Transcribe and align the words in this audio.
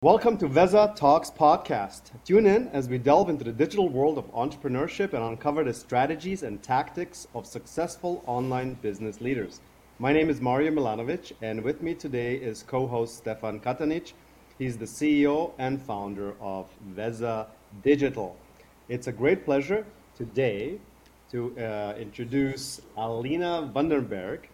Welcome 0.00 0.38
to 0.38 0.48
Veza 0.48 0.94
Talks 0.94 1.28
podcast. 1.28 2.12
Tune 2.24 2.46
in 2.46 2.68
as 2.68 2.88
we 2.88 2.98
delve 2.98 3.28
into 3.28 3.42
the 3.42 3.50
digital 3.50 3.88
world 3.88 4.16
of 4.16 4.32
entrepreneurship 4.32 5.12
and 5.12 5.24
uncover 5.24 5.64
the 5.64 5.74
strategies 5.74 6.44
and 6.44 6.62
tactics 6.62 7.26
of 7.34 7.44
successful 7.44 8.22
online 8.24 8.74
business 8.74 9.20
leaders. 9.20 9.60
My 9.98 10.12
name 10.12 10.30
is 10.30 10.40
Mario 10.40 10.70
Milanovic, 10.70 11.32
and 11.42 11.64
with 11.64 11.82
me 11.82 11.94
today 11.94 12.36
is 12.36 12.62
co 12.62 12.86
host 12.86 13.16
Stefan 13.16 13.58
Katanic. 13.58 14.12
He's 14.56 14.78
the 14.78 14.84
CEO 14.84 15.50
and 15.58 15.82
founder 15.82 16.36
of 16.40 16.68
Veza 16.94 17.48
Digital. 17.82 18.36
It's 18.88 19.08
a 19.08 19.12
great 19.12 19.44
pleasure 19.44 19.84
today 20.14 20.78
to 21.32 21.58
uh, 21.58 21.94
introduce 21.98 22.80
Alina 22.96 23.68
Vandenberghe. 23.74 24.44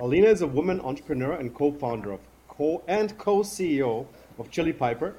Alina 0.00 0.26
is 0.26 0.42
a 0.42 0.48
woman 0.48 0.80
entrepreneur 0.80 1.34
and 1.34 1.54
co-founder 1.54 2.10
of 2.10 2.18
co 2.48 2.82
and 2.88 3.16
co-CEO 3.18 4.06
of 4.38 4.50
Chili 4.50 4.72
Piper, 4.72 5.14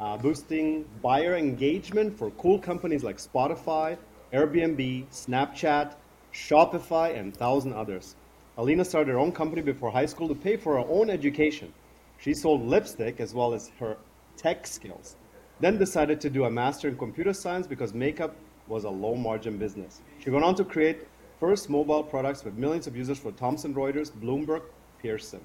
uh, 0.00 0.16
boosting 0.16 0.84
buyer 1.02 1.36
engagement 1.36 2.16
for 2.16 2.30
cool 2.32 2.58
companies 2.58 3.04
like 3.04 3.18
Spotify, 3.18 3.96
Airbnb, 4.32 5.06
Snapchat, 5.10 5.94
Shopify, 6.32 7.16
and 7.18 7.36
thousand 7.36 7.72
others. 7.74 8.16
Alina 8.56 8.84
started 8.84 9.12
her 9.12 9.18
own 9.18 9.32
company 9.32 9.62
before 9.62 9.90
high 9.90 10.06
school 10.06 10.28
to 10.28 10.34
pay 10.34 10.56
for 10.56 10.74
her 10.74 10.86
own 10.88 11.10
education. 11.10 11.72
She 12.18 12.34
sold 12.34 12.66
lipstick 12.66 13.20
as 13.20 13.34
well 13.34 13.54
as 13.54 13.70
her 13.78 13.96
tech 14.36 14.66
skills. 14.66 15.16
Then 15.60 15.78
decided 15.78 16.20
to 16.22 16.30
do 16.30 16.44
a 16.44 16.50
master 16.50 16.88
in 16.88 16.96
computer 16.96 17.32
science 17.32 17.66
because 17.66 17.94
makeup 17.94 18.34
was 18.68 18.84
a 18.84 18.90
low 18.90 19.14
margin 19.14 19.58
business. 19.58 20.00
She 20.18 20.30
went 20.30 20.44
on 20.44 20.54
to 20.56 20.64
create 20.64 21.06
first 21.38 21.68
mobile 21.68 22.02
products 22.02 22.44
with 22.44 22.54
millions 22.54 22.86
of 22.86 22.96
users 22.96 23.18
for 23.18 23.32
Thomson 23.32 23.74
Reuters, 23.74 24.10
Bloomberg, 24.12 24.62
Pearson. 25.02 25.44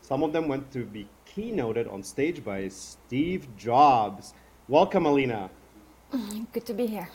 Some 0.00 0.22
of 0.22 0.32
them 0.32 0.48
went 0.48 0.70
to 0.72 0.84
be 0.84 1.06
keynoted 1.34 1.92
on 1.92 2.02
stage 2.02 2.44
by 2.44 2.68
Steve 2.68 3.48
Jobs. 3.56 4.34
Welcome, 4.68 5.04
Alina. 5.04 5.50
Good 6.52 6.64
to 6.66 6.74
be 6.74 6.86
here. 6.86 7.08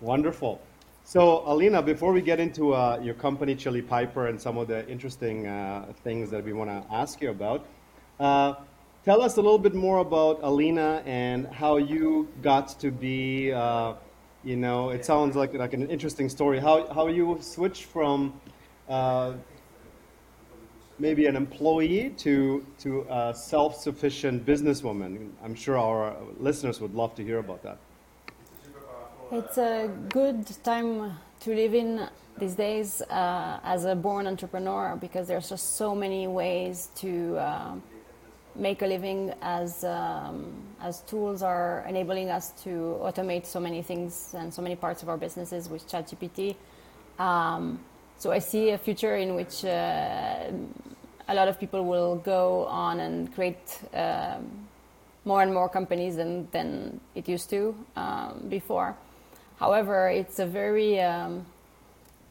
Wonderful. 0.00 0.62
So, 1.04 1.42
Alina, 1.44 1.82
before 1.82 2.12
we 2.12 2.22
get 2.22 2.40
into 2.40 2.74
uh, 2.74 2.98
your 3.02 3.14
company, 3.14 3.54
Chili 3.54 3.82
Piper, 3.82 4.28
and 4.28 4.40
some 4.40 4.56
of 4.56 4.68
the 4.68 4.88
interesting 4.88 5.46
uh, 5.46 5.92
things 6.02 6.30
that 6.30 6.42
we 6.42 6.54
want 6.54 6.70
to 6.70 6.94
ask 6.94 7.20
you 7.20 7.30
about, 7.30 7.66
uh, 8.18 8.54
tell 9.04 9.20
us 9.20 9.36
a 9.36 9.42
little 9.42 9.58
bit 9.58 9.74
more 9.74 9.98
about 9.98 10.40
Alina 10.42 11.02
and 11.04 11.46
how 11.48 11.76
you 11.76 12.28
got 12.40 12.68
to 12.80 12.90
be. 12.90 13.52
Uh, 13.52 13.92
you 14.42 14.56
know, 14.56 14.88
it 14.90 15.04
sounds 15.04 15.36
like 15.36 15.52
like 15.54 15.74
an 15.74 15.88
interesting 15.88 16.28
story. 16.28 16.58
How 16.60 16.92
how 16.94 17.08
you 17.08 17.38
switched 17.40 17.84
from 17.84 18.40
uh, 18.88 19.34
maybe 21.02 21.26
an 21.26 21.36
employee 21.36 22.14
to 22.24 22.64
to 22.78 22.90
a 23.10 23.34
self-sufficient 23.34 24.46
businesswoman. 24.46 25.10
I'm 25.44 25.56
sure 25.64 25.76
our 25.76 26.16
listeners 26.38 26.80
would 26.80 26.94
love 26.94 27.12
to 27.16 27.22
hear 27.28 27.38
about 27.46 27.60
that. 27.64 27.78
It's 29.32 29.58
a 29.58 29.90
good 30.08 30.46
time 30.62 31.18
to 31.40 31.50
live 31.60 31.74
in 31.74 32.08
these 32.38 32.54
days 32.54 33.02
uh, 33.02 33.74
as 33.74 33.84
a 33.84 33.94
born 33.94 34.26
entrepreneur 34.26 34.96
because 34.96 35.26
there's 35.26 35.48
just 35.48 35.76
so 35.76 35.94
many 35.94 36.22
ways 36.28 36.88
to 37.02 37.10
uh, 37.36 37.74
make 38.54 38.82
a 38.82 38.86
living 38.86 39.34
as 39.42 39.82
um, 39.84 40.34
as 40.80 41.00
tools 41.10 41.42
are 41.42 41.84
enabling 41.88 42.28
us 42.30 42.46
to 42.64 42.70
automate 43.08 43.44
so 43.46 43.58
many 43.58 43.82
things 43.82 44.34
and 44.38 44.54
so 44.54 44.62
many 44.62 44.76
parts 44.76 45.02
of 45.02 45.08
our 45.08 45.18
businesses 45.26 45.68
with 45.68 45.82
ChatGPT. 45.90 46.54
Um, 47.18 47.80
so 48.22 48.30
I 48.30 48.38
see 48.38 48.70
a 48.70 48.78
future 48.78 49.16
in 49.16 49.34
which 49.34 49.64
uh, 49.64 50.44
a 51.26 51.34
lot 51.34 51.48
of 51.48 51.58
people 51.58 51.84
will 51.84 52.14
go 52.14 52.66
on 52.66 53.00
and 53.00 53.34
create 53.34 53.80
um, 53.94 54.68
more 55.24 55.42
and 55.42 55.52
more 55.52 55.68
companies 55.68 56.14
than, 56.14 56.48
than 56.52 57.00
it 57.16 57.28
used 57.28 57.50
to 57.50 57.74
um, 57.96 58.46
before. 58.48 58.96
However, 59.58 60.08
it's 60.08 60.38
a 60.38 60.46
very 60.46 61.00
um, 61.00 61.44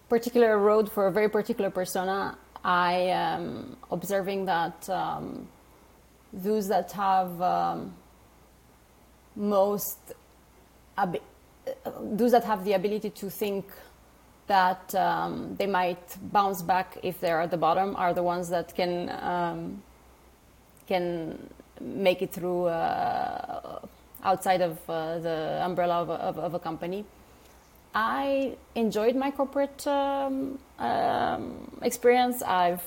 particular 0.08 0.58
road 0.58 0.90
for 0.90 1.08
a 1.08 1.12
very 1.12 1.28
particular 1.28 1.70
persona. 1.70 2.38
I 2.64 2.94
am 2.94 3.76
observing 3.92 4.46
that 4.46 4.90
um, 4.90 5.46
those 6.32 6.70
that 6.70 6.90
have 6.94 7.42
um, 7.42 7.94
most 9.36 10.00
ab- 10.98 11.22
those 12.02 12.32
that 12.32 12.46
have 12.46 12.64
the 12.64 12.74
ability 12.74 13.10
to 13.10 13.30
think 13.30 13.66
that 14.52 14.94
um, 14.96 15.56
they 15.60 15.70
might 15.80 16.06
bounce 16.34 16.62
back 16.62 16.98
if 17.04 17.22
they're 17.22 17.42
at 17.46 17.52
the 17.52 17.62
bottom 17.68 17.96
are 17.96 18.14
the 18.14 18.26
ones 18.34 18.50
that 18.50 18.76
can 18.76 18.94
um, 19.34 19.82
can 20.88 21.38
make 21.80 22.22
it 22.22 22.32
through 22.34 22.66
uh, 22.66 23.80
outside 24.24 24.62
of 24.70 24.76
uh, 24.90 25.20
the 25.20 25.38
umbrella 25.68 26.02
of 26.04 26.10
a, 26.10 26.18
of, 26.30 26.36
of 26.38 26.54
a, 26.54 26.60
company. 26.60 27.06
I 27.96 28.58
enjoyed 28.76 29.16
my 29.16 29.32
corporate 29.32 29.82
um, 29.88 30.60
um 30.80 31.44
experience. 31.90 32.38
I've 32.44 32.86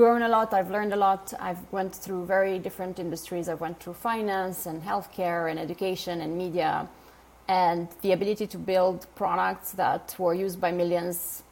grown 0.00 0.22
a 0.22 0.30
lot. 0.36 0.54
I've 0.58 0.70
learned 0.76 0.92
a 0.92 1.00
lot. 1.08 1.24
I've 1.48 1.62
went 1.78 1.92
through 2.04 2.22
very 2.36 2.56
different 2.66 2.98
industries. 2.98 3.48
I've 3.48 3.62
went 3.66 3.76
through 3.80 3.96
finance 4.10 4.66
and 4.70 4.76
healthcare 4.90 5.42
and 5.50 5.58
education 5.58 6.20
and 6.24 6.30
media, 6.44 6.88
and 7.48 7.88
the 8.02 8.12
ability 8.12 8.46
to 8.48 8.58
build 8.58 9.06
products 9.14 9.72
that 9.72 10.14
were 10.18 10.34
used 10.34 10.60
by 10.60 10.72
millions, 10.72 11.42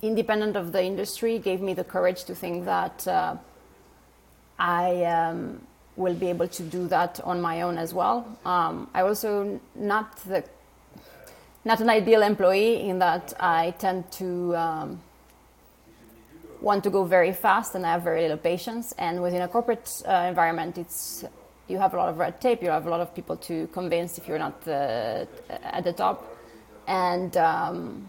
independent 0.00 0.56
of 0.56 0.72
the 0.72 0.82
industry, 0.82 1.38
gave 1.38 1.60
me 1.60 1.74
the 1.74 1.84
courage 1.84 2.24
to 2.24 2.34
think 2.34 2.64
that 2.64 3.06
uh, 3.08 3.36
I 4.58 5.04
um, 5.04 5.60
will 5.96 6.14
be 6.14 6.28
able 6.28 6.48
to 6.48 6.62
do 6.62 6.86
that 6.88 7.20
on 7.24 7.40
my 7.40 7.62
own 7.62 7.78
as 7.78 7.92
well. 7.92 8.26
Um, 8.44 8.88
I 8.94 9.02
also 9.02 9.60
not 9.74 10.16
the 10.24 10.44
not 11.64 11.80
an 11.80 11.88
ideal 11.88 12.22
employee 12.22 12.88
in 12.88 12.98
that 12.98 13.32
I 13.38 13.72
tend 13.78 14.10
to 14.12 14.56
um, 14.56 15.00
want 16.60 16.84
to 16.84 16.90
go 16.90 17.04
very 17.04 17.32
fast 17.32 17.74
and 17.74 17.86
I 17.86 17.92
have 17.92 18.02
very 18.02 18.22
little 18.22 18.36
patience. 18.36 18.92
And 18.98 19.22
within 19.22 19.42
a 19.42 19.48
corporate 19.48 20.02
uh, 20.06 20.26
environment, 20.28 20.76
it's 20.78 21.24
you 21.72 21.78
have 21.78 21.94
a 21.94 21.96
lot 21.96 22.08
of 22.10 22.18
red 22.18 22.40
tape. 22.40 22.62
You 22.62 22.70
have 22.70 22.86
a 22.86 22.90
lot 22.90 23.00
of 23.00 23.14
people 23.14 23.36
to 23.48 23.66
convince 23.68 24.18
if 24.18 24.28
you're 24.28 24.38
not 24.38 24.56
uh, 24.68 25.24
at 25.48 25.82
the 25.84 25.92
top. 25.92 26.18
And 26.86 27.36
um, 27.36 28.08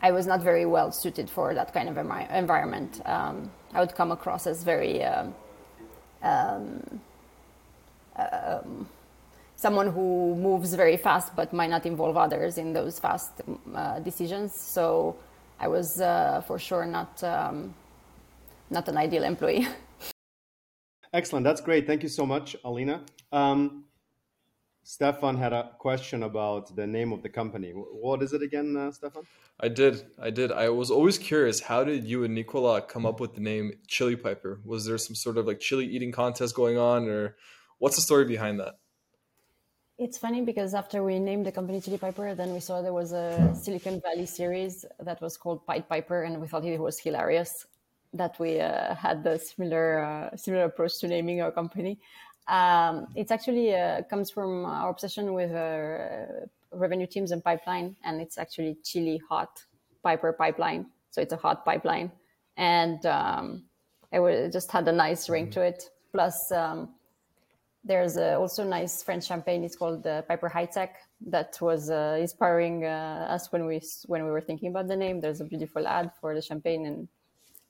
I 0.00 0.12
was 0.12 0.26
not 0.26 0.40
very 0.40 0.64
well 0.64 0.92
suited 0.92 1.28
for 1.28 1.52
that 1.54 1.74
kind 1.74 1.88
of 1.88 1.98
environment. 1.98 3.02
Um, 3.04 3.50
I 3.74 3.80
would 3.80 3.94
come 3.94 4.12
across 4.12 4.46
as 4.46 4.62
very 4.62 5.02
um, 5.04 5.34
um, 6.22 7.00
um, 8.16 8.88
someone 9.56 9.90
who 9.92 10.34
moves 10.36 10.74
very 10.74 10.96
fast 10.96 11.34
but 11.36 11.52
might 11.52 11.70
not 11.70 11.84
involve 11.86 12.16
others 12.16 12.56
in 12.58 12.72
those 12.72 12.98
fast 12.98 13.32
uh, 13.74 13.98
decisions. 14.00 14.54
So 14.54 15.16
I 15.58 15.68
was 15.68 16.00
uh, 16.00 16.42
for 16.46 16.58
sure 16.58 16.86
not 16.86 17.22
um, 17.22 17.74
not 18.70 18.88
an 18.88 18.96
ideal 18.96 19.24
employee. 19.24 19.66
Excellent. 21.12 21.44
That's 21.44 21.60
great. 21.60 21.86
Thank 21.86 22.02
you 22.02 22.08
so 22.08 22.24
much, 22.24 22.54
Alina. 22.64 23.02
Um, 23.32 23.84
Stefan 24.82 25.36
had 25.36 25.52
a 25.52 25.70
question 25.78 26.22
about 26.22 26.74
the 26.74 26.86
name 26.86 27.12
of 27.12 27.22
the 27.22 27.28
company. 27.28 27.70
What 27.72 28.22
is 28.22 28.32
it 28.32 28.42
again, 28.42 28.76
uh, 28.76 28.92
Stefan? 28.92 29.24
I 29.60 29.68
did. 29.68 30.02
I 30.18 30.30
did. 30.30 30.52
I 30.52 30.68
was 30.70 30.90
always 30.90 31.18
curious. 31.18 31.60
How 31.60 31.84
did 31.84 32.04
you 32.04 32.24
and 32.24 32.34
Nicolas 32.34 32.84
come 32.88 33.04
up 33.04 33.20
with 33.20 33.34
the 33.34 33.40
name 33.40 33.72
Chili 33.88 34.16
Piper? 34.16 34.60
Was 34.64 34.86
there 34.86 34.98
some 34.98 35.14
sort 35.14 35.36
of 35.36 35.46
like 35.46 35.60
chili 35.60 35.86
eating 35.86 36.12
contest 36.12 36.54
going 36.54 36.78
on, 36.78 37.08
or 37.08 37.36
what's 37.78 37.96
the 37.96 38.02
story 38.02 38.24
behind 38.24 38.60
that? 38.60 38.76
It's 39.98 40.16
funny 40.16 40.40
because 40.40 40.72
after 40.72 41.04
we 41.04 41.18
named 41.18 41.44
the 41.44 41.52
company 41.52 41.80
Chili 41.80 41.98
Piper, 41.98 42.34
then 42.34 42.54
we 42.54 42.60
saw 42.60 42.80
there 42.80 42.94
was 42.94 43.12
a 43.12 43.54
Silicon 43.54 44.00
Valley 44.00 44.24
series 44.24 44.86
that 44.98 45.20
was 45.20 45.36
called 45.36 45.66
Pied 45.66 45.88
Piper, 45.88 46.22
and 46.22 46.40
we 46.40 46.48
thought 46.48 46.64
it 46.64 46.80
was 46.80 46.98
hilarious 46.98 47.66
that 48.12 48.38
we 48.38 48.60
uh, 48.60 48.94
had 48.94 49.22
the 49.22 49.38
similar 49.38 50.00
uh, 50.04 50.36
similar 50.36 50.64
approach 50.64 50.98
to 51.00 51.08
naming 51.08 51.40
our 51.40 51.52
company. 51.52 51.98
Um, 52.48 53.06
it 53.14 53.30
actually 53.30 53.74
uh, 53.74 54.02
comes 54.10 54.30
from 54.30 54.64
our 54.64 54.90
obsession 54.90 55.32
with 55.34 55.52
uh, 55.52 56.46
revenue 56.72 57.06
teams 57.06 57.30
and 57.30 57.42
pipeline, 57.44 57.96
and 58.04 58.20
it's 58.20 58.38
actually 58.38 58.78
chili 58.82 59.20
hot 59.28 59.62
piper 60.02 60.32
pipeline. 60.32 60.86
So 61.10 61.20
it's 61.20 61.32
a 61.32 61.36
hot 61.36 61.64
pipeline, 61.64 62.10
and 62.56 63.04
um, 63.06 63.64
it 64.12 64.52
just 64.52 64.70
had 64.70 64.88
a 64.88 64.92
nice 64.92 65.28
ring 65.28 65.44
mm-hmm. 65.44 65.52
to 65.52 65.62
it. 65.62 65.90
Plus, 66.12 66.50
um, 66.50 66.88
there's 67.84 68.16
a 68.16 68.36
also 68.36 68.64
nice 68.64 69.02
French 69.02 69.26
champagne. 69.26 69.64
It's 69.64 69.76
called 69.76 70.02
the 70.02 70.24
Piper-Heidsieck. 70.28 70.90
That 71.26 71.56
was 71.60 71.90
uh, 71.90 72.18
inspiring 72.20 72.84
uh, 72.84 73.26
us 73.30 73.52
when 73.52 73.64
we 73.66 73.80
when 74.06 74.24
we 74.24 74.30
were 74.30 74.40
thinking 74.40 74.70
about 74.70 74.88
the 74.88 74.96
name. 74.96 75.20
There's 75.20 75.40
a 75.40 75.44
beautiful 75.44 75.86
ad 75.86 76.10
for 76.20 76.34
the 76.34 76.42
champagne 76.42 76.86
and 76.86 77.08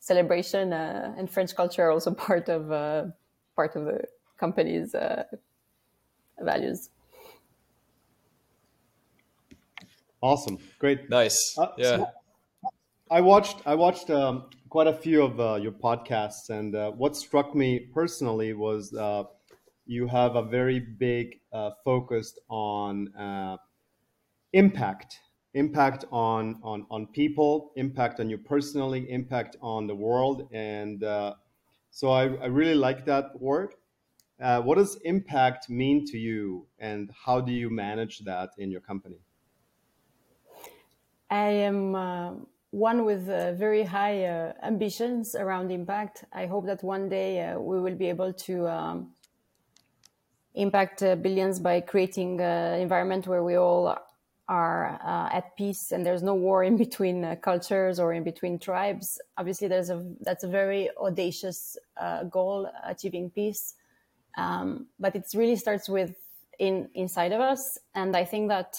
celebration 0.01 0.73
uh, 0.73 1.15
and 1.17 1.31
French 1.31 1.55
culture 1.55 1.85
are 1.85 1.91
also 1.91 2.13
part 2.27 2.49
of 2.49 2.73
uh, 2.73 3.05
part 3.55 3.77
of 3.77 3.85
the 3.85 4.05
company's 4.39 4.95
uh, 4.95 5.25
values. 6.41 6.91
Awesome, 10.23 10.59
great, 10.79 11.09
nice, 11.09 11.57
uh, 11.57 11.69
yeah. 11.79 11.97
So 11.97 12.11
I 13.11 13.21
watched 13.21 13.63
I 13.67 13.75
watched 13.75 14.11
um, 14.11 14.51
quite 14.69 14.87
a 14.87 14.93
few 14.93 15.23
of 15.23 15.41
uh, 15.41 15.55
your 15.55 15.73
podcasts, 15.73 16.51
and 16.51 16.75
uh, 16.75 16.91
what 16.91 17.17
struck 17.17 17.55
me 17.55 17.79
personally 17.79 18.53
was 18.53 18.93
you 19.91 20.07
have 20.07 20.37
a 20.37 20.43
very 20.43 20.79
big 20.79 21.41
uh, 21.53 21.73
focus 21.85 22.39
on 22.49 23.13
uh, 23.17 23.57
impact, 24.53 25.19
impact 25.55 26.05
on, 26.13 26.61
on, 26.63 26.87
on 26.91 27.07
people, 27.07 27.73
impact 27.77 28.21
on 28.21 28.31
you 28.31 28.39
personally, 28.39 29.11
impact 29.11 29.57
on 29.61 29.87
the 29.87 29.95
world. 29.95 30.49
And 30.53 31.03
uh, 31.03 31.35
so 31.91 32.11
I, 32.11 32.25
I 32.25 32.47
really 32.47 32.75
like 32.75 33.05
that 33.07 33.41
word. 33.41 33.75
Uh, 34.41 34.63
what 34.63 34.79
does 34.79 34.97
impact 35.05 35.69
mean 35.69 36.07
to 36.07 36.17
you, 36.17 36.67
and 36.79 37.11
how 37.27 37.43
do 37.43 37.53
you 37.53 37.69
manage 37.69 38.21
that 38.21 38.51
in 38.57 38.71
your 38.71 38.81
company? 38.81 39.19
I 41.29 41.49
am 41.49 41.95
uh, 41.95 42.33
one 42.71 43.05
with 43.05 43.29
uh, 43.29 43.53
very 43.53 43.83
high 43.83 44.25
uh, 44.25 44.55
ambitions 44.63 45.35
around 45.35 45.71
impact. 45.71 46.25
I 46.33 46.47
hope 46.47 46.65
that 46.67 46.83
one 46.83 47.11
day 47.11 47.51
uh, 47.51 47.59
we 47.59 47.81
will 47.81 47.95
be 47.95 48.09
able 48.09 48.33
to 48.33 48.67
um, 48.67 49.13
impact 50.55 51.01
billions 51.01 51.61
by 51.61 51.83
creating 51.83 52.41
an 52.41 52.81
environment 52.81 53.27
where 53.27 53.45
we 53.45 53.57
all 53.57 53.95
are 54.51 54.99
uh, 55.07 55.29
at 55.33 55.57
peace 55.57 55.93
and 55.93 56.05
there's 56.05 56.25
no 56.25 56.35
war 56.35 56.65
in 56.65 56.77
between 56.77 57.25
uh, 57.25 57.37
cultures 57.37 58.01
or 58.01 58.13
in 58.13 58.25
between 58.25 58.59
tribes. 58.59 59.19
Obviously, 59.39 59.69
there's 59.69 59.91
a 59.91 60.05
that's 60.21 60.43
a 60.43 60.49
very 60.49 60.91
audacious 60.99 61.79
uh, 61.97 62.25
goal, 62.25 62.69
achieving 62.85 63.31
peace. 63.31 63.75
Um, 64.37 64.89
but 64.99 65.15
it 65.15 65.25
really 65.35 65.57
starts 65.57 65.89
with 65.89 66.15
in 66.59 66.89
inside 66.95 67.33
of 67.33 67.41
us, 67.41 67.79
and 67.95 68.17
I 68.17 68.25
think 68.25 68.49
that 68.49 68.77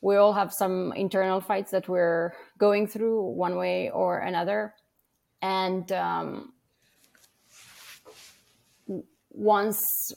we 0.00 0.16
all 0.16 0.32
have 0.32 0.52
some 0.52 0.92
internal 0.92 1.40
fights 1.40 1.70
that 1.72 1.88
we're 1.88 2.32
going 2.58 2.86
through 2.86 3.20
one 3.32 3.56
way 3.56 3.90
or 3.90 4.20
another, 4.20 4.74
and 5.42 5.90
um, 5.92 6.52
once 9.30 10.12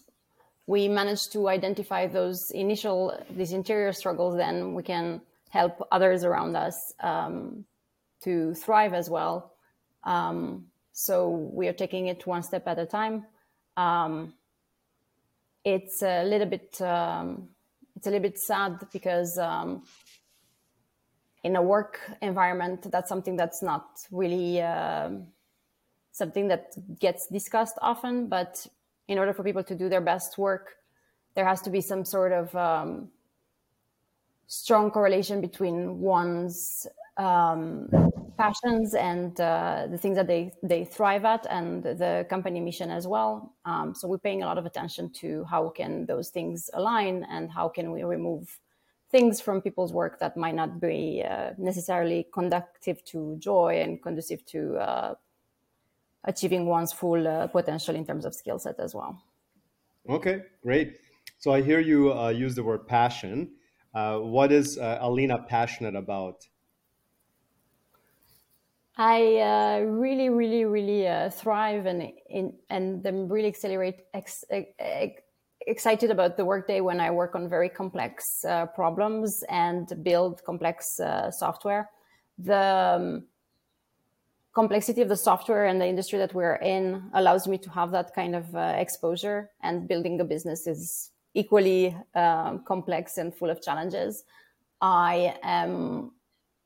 we 0.68 0.90
manage 0.90 1.30
to 1.30 1.48
identify 1.48 2.06
those 2.08 2.52
initial 2.52 3.18
these 3.32 3.54
interior 3.54 3.94
struggles 3.94 4.36
then 4.36 4.74
we 4.74 4.84
can 4.84 5.22
help 5.50 5.88
others 5.92 6.24
around 6.24 6.56
us 6.56 6.94
um, 7.00 7.66
to 8.22 8.54
thrive 8.54 8.94
as 8.94 9.10
well. 9.10 9.54
Um, 10.04 10.68
so 10.92 11.30
we 11.30 11.68
are 11.68 11.74
taking 11.74 12.08
it 12.08 12.28
one 12.28 12.44
step 12.44 12.68
at 12.68 12.78
a 12.80 12.86
time. 12.86 13.26
Um, 13.78 14.34
it's 15.64 16.02
a 16.02 16.24
little 16.24 16.48
bit 16.48 16.82
um, 16.82 17.50
it's 17.96 18.08
a 18.08 18.10
little 18.10 18.24
bit 18.30 18.40
sad 18.40 18.88
because 18.92 19.38
um, 19.38 19.84
in 21.44 21.56
a 21.56 21.62
work 21.62 22.00
environment 22.22 22.92
that's 22.92 23.10
something 23.10 23.36
that's 23.36 23.62
not 23.62 23.86
really 24.12 24.62
uh, 24.62 25.10
something 26.12 26.48
that 26.48 26.74
gets 27.00 27.28
discussed 27.28 27.78
often 27.82 28.28
but 28.28 28.66
in 29.08 29.18
order 29.18 29.34
for 29.34 29.44
people 29.44 29.64
to 29.64 29.76
do 29.76 29.90
their 29.90 30.02
best 30.02 30.38
work, 30.38 30.76
there 31.36 31.46
has 31.46 31.62
to 31.62 31.70
be 31.70 31.82
some 31.82 32.04
sort 32.04 32.32
of 32.32 32.56
um, 32.56 33.10
strong 34.48 34.92
correlation 34.92 35.42
between 35.42 36.00
one's 36.00 36.88
um, 37.18 37.90
passions 38.38 38.94
and 38.94 39.40
uh, 39.42 39.88
the 39.90 39.98
things 39.98 40.16
that 40.16 40.28
they, 40.28 40.52
they 40.64 40.86
thrive 40.86 41.26
at 41.26 41.46
and 41.50 41.84
the 41.84 42.26
company 42.30 42.60
mission 42.60 42.92
as 42.92 43.08
well. 43.08 43.56
Um, 43.66 43.94
so 43.96 44.08
we're 44.08 44.20
paying 44.20 44.44
a 44.44 44.46
lot 44.46 44.58
of 44.58 44.66
attention 44.66 45.10
to 45.14 45.44
how 45.46 45.70
can 45.70 46.06
those 46.06 46.30
things 46.30 46.70
align 46.74 47.26
and 47.30 47.52
how 47.52 47.68
can 47.68 47.92
we 47.92 48.04
remove 48.04 48.60
things 49.10 49.40
from 49.40 49.62
people's 49.62 49.94
work 49.94 50.20
that 50.20 50.38
might 50.38 50.56
not 50.56 50.80
be 50.80 51.24
uh, 51.28 51.52
necessarily 51.58 52.28
conductive 52.34 53.04
to 53.06 53.38
joy 53.40 53.80
and 53.82 54.02
conducive 54.04 54.46
to 54.46 54.76
uh, 54.76 55.16
achieving 56.24 56.66
one's 56.66 56.94
full 56.94 57.28
uh, 57.28 57.48
potential 57.48 57.96
in 57.96 58.06
terms 58.06 58.26
of 58.26 58.34
skill 58.34 58.60
set 58.60 58.80
as 58.80 58.94
well. 58.94 59.22
Okay, 60.10 60.42
great. 60.62 61.00
So 61.38 61.54
I 61.54 61.62
hear 61.62 61.80
you 61.80 62.14
uh, 62.14 62.30
use 62.30 62.56
the 62.56 62.64
word 62.64 62.88
passion. 62.88 63.52
Uh, 63.94 64.20
what 64.20 64.52
is 64.52 64.78
uh, 64.78 64.98
Alina 65.02 65.40
passionate 65.48 65.96
about? 65.96 66.48
I 68.96 69.38
uh, 69.38 69.80
really, 69.86 70.30
really, 70.30 70.66
really 70.66 71.08
uh, 71.08 71.30
thrive 71.30 71.86
and 71.86 72.12
in, 72.30 72.54
and 72.70 73.06
am 73.06 73.30
really 73.30 73.48
accelerate 73.48 74.06
ex, 74.14 74.44
ex, 74.50 75.22
excited 75.68 76.10
about 76.10 76.36
the 76.38 76.46
workday 76.46 76.82
when 76.82 77.00
I 77.00 77.12
work 77.12 77.36
on 77.36 77.48
very 77.48 77.70
complex 77.70 78.44
problems 78.74 79.44
and 79.50 79.88
build 80.04 80.44
complex 80.44 81.00
software. 81.32 81.92
The 82.40 82.96
um, 82.98 83.28
complexity 84.58 85.04
of 85.04 85.10
the 85.10 85.16
software 85.16 85.68
and 85.68 85.80
the 85.80 85.86
industry 85.86 86.18
that 86.18 86.34
we're 86.34 86.56
in 86.56 87.04
allows 87.14 87.48
me 87.48 87.60
to 87.60 87.70
have 87.70 87.92
that 87.92 88.16
kind 88.16 88.36
of 88.36 88.56
uh, 88.56 88.74
exposure 88.76 89.52
and 89.62 89.88
building 89.88 90.20
a 90.20 90.24
business 90.24 90.66
is 90.66 91.12
equally 91.36 91.96
um, 92.16 92.64
complex 92.66 93.20
and 93.20 93.36
full 93.36 93.52
of 93.52 93.62
challenges. 93.62 94.24
I 94.82 95.36
am 95.44 96.12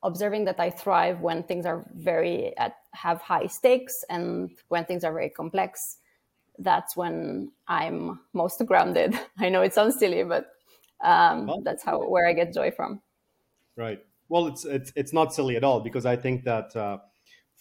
observing 0.04 0.44
that 0.46 0.58
i 0.58 0.68
thrive 0.68 1.20
when 1.20 1.44
things 1.44 1.64
are 1.64 1.84
very 1.94 2.56
at, 2.56 2.74
have 2.92 3.20
high 3.20 3.46
stakes 3.46 4.04
and 4.10 4.50
when 4.66 4.84
things 4.84 5.04
are 5.04 5.12
very 5.12 5.30
complex 5.30 5.98
that's 6.58 6.96
when 6.96 7.52
i'm 7.68 8.18
most 8.32 8.58
grounded. 8.66 9.10
I 9.38 9.48
know 9.48 9.62
it 9.62 9.74
sounds 9.74 9.98
silly 9.98 10.24
but 10.24 10.46
um, 11.04 11.62
that's 11.62 11.84
how 11.84 11.96
where 12.12 12.26
i 12.26 12.32
get 12.32 12.54
joy 12.54 12.70
from. 12.70 13.00
Right. 13.76 14.00
Well 14.28 14.46
it's 14.46 14.64
it's, 14.64 14.92
it's 14.96 15.12
not 15.12 15.32
silly 15.34 15.56
at 15.56 15.62
all 15.62 15.80
because 15.80 16.04
i 16.04 16.16
think 16.16 16.42
that 16.44 16.74
uh, 16.74 16.98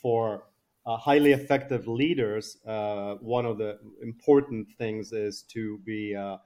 for 0.02 0.44
uh, 0.86 0.98
highly 0.98 1.32
effective 1.32 1.88
leaders, 1.88 2.58
uh, 2.66 3.16
one 3.16 3.46
of 3.46 3.58
the 3.58 3.80
important 4.02 4.68
things 4.78 5.12
is 5.12 5.44
to 5.44 5.78
be 5.80 6.16
uh, 6.16 6.38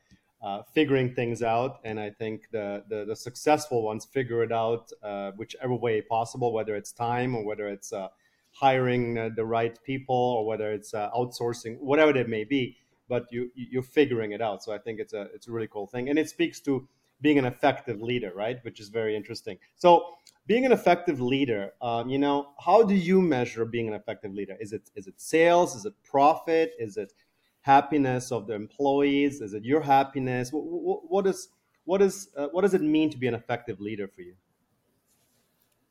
uh 0.44 0.62
figuring 0.74 1.13
things 1.13 1.42
out. 1.42 1.80
And 1.86 2.00
I 2.00 2.10
think 2.10 2.50
the, 2.52 2.84
the, 2.90 3.06
the 3.06 3.16
successful 3.16 3.81
ones 3.81 4.06
figure 4.06 4.44
it 4.44 4.52
out 4.52 4.92
uh, 5.02 5.31
whichever 5.31 5.75
way 5.75 6.02
possible, 6.02 6.52
whether 6.52 6.75
it's 6.75 6.92
time 6.92 7.34
or 7.36 7.46
whether 7.46 7.68
it's 7.69 7.94
uh, 7.94 8.10
hiring 8.52 9.34
the 9.36 9.46
right 9.46 9.78
people 9.84 10.16
or 10.16 10.46
whether 10.46 10.72
it's 10.72 10.92
outsourcing, 10.92 11.80
whatever 11.80 12.16
it 12.18 12.30
may 12.30 12.44
be. 12.44 12.78
But 13.07 13.28
you 13.31 13.52
you're 13.56 13.84
figuring 13.84 14.31
it 14.31 14.42
out. 14.42 14.63
So 14.63 14.74
I 14.74 14.80
think 14.80 15.00
it's 15.00 15.13
a 15.13 15.30
it's 15.34 15.48
a 15.48 15.52
really 15.52 15.68
cool 15.68 15.86
thing, 15.86 16.10
and 16.10 16.18
it 16.18 16.28
speaks 16.28 16.60
to 16.62 16.88
being 17.22 17.38
an 17.38 17.46
effective 17.46 18.02
leader, 18.02 18.31
right? 18.36 18.63
Which 18.63 18.80
is 18.80 18.90
very 18.90 19.16
interesting. 19.16 19.57
So, 19.75 20.16
being 20.47 20.65
an 20.65 20.71
effective 20.71 21.19
leader, 21.19 21.71
um, 21.81 22.09
you 22.09 22.19
know, 22.19 22.50
how 22.59 22.83
do 22.83 22.94
you 22.94 23.21
measure 23.21 23.66
being 23.66 23.87
an 23.87 23.94
effective 23.94 24.33
leader? 24.33 24.56
Is 24.59 24.73
it 24.73 24.90
is 24.95 25.07
it 25.07 25.19
sales? 25.19 25.75
Is 25.75 25.85
it 25.85 25.94
profit? 26.04 26.73
Is 26.80 26.97
it 26.97 27.14
happiness 27.61 28.31
of 28.31 28.45
the 28.47 28.54
employees? 28.54 29.42
Is 29.42 29.54
it 29.54 29.64
your 29.64 29.81
happiness? 29.81 30.52
What, 30.52 31.09
what 31.09 31.28
is 31.28 31.49
what 31.85 32.02
is 32.02 32.30
uh, 32.37 32.47
what 32.52 32.61
does 32.61 32.73
it 32.73 32.81
mean 32.81 33.09
to 33.09 33.18
be 33.18 33.28
an 33.28 33.33
effective 33.33 33.80
leader 33.80 34.07
for 34.07 34.21
you? 34.21 34.35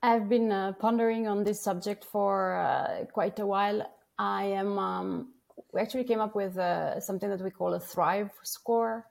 I've 0.02 0.28
been 0.28 0.52
uh, 0.52 0.72
pondering 0.72 1.26
on 1.26 1.44
this 1.44 1.60
subject 1.60 2.04
for 2.04 2.56
uh, 2.56 3.06
quite 3.06 3.38
a 3.38 3.46
while. 3.46 3.90
I 4.18 4.44
am. 4.44 4.78
Um, 4.78 5.28
we 5.72 5.80
actually 5.80 6.04
came 6.04 6.20
up 6.20 6.36
with 6.36 6.56
uh, 6.58 7.00
something 7.00 7.28
that 7.28 7.40
we 7.40 7.50
call 7.50 7.74
a 7.74 7.80
Thrive 7.80 8.30
score 8.42 9.06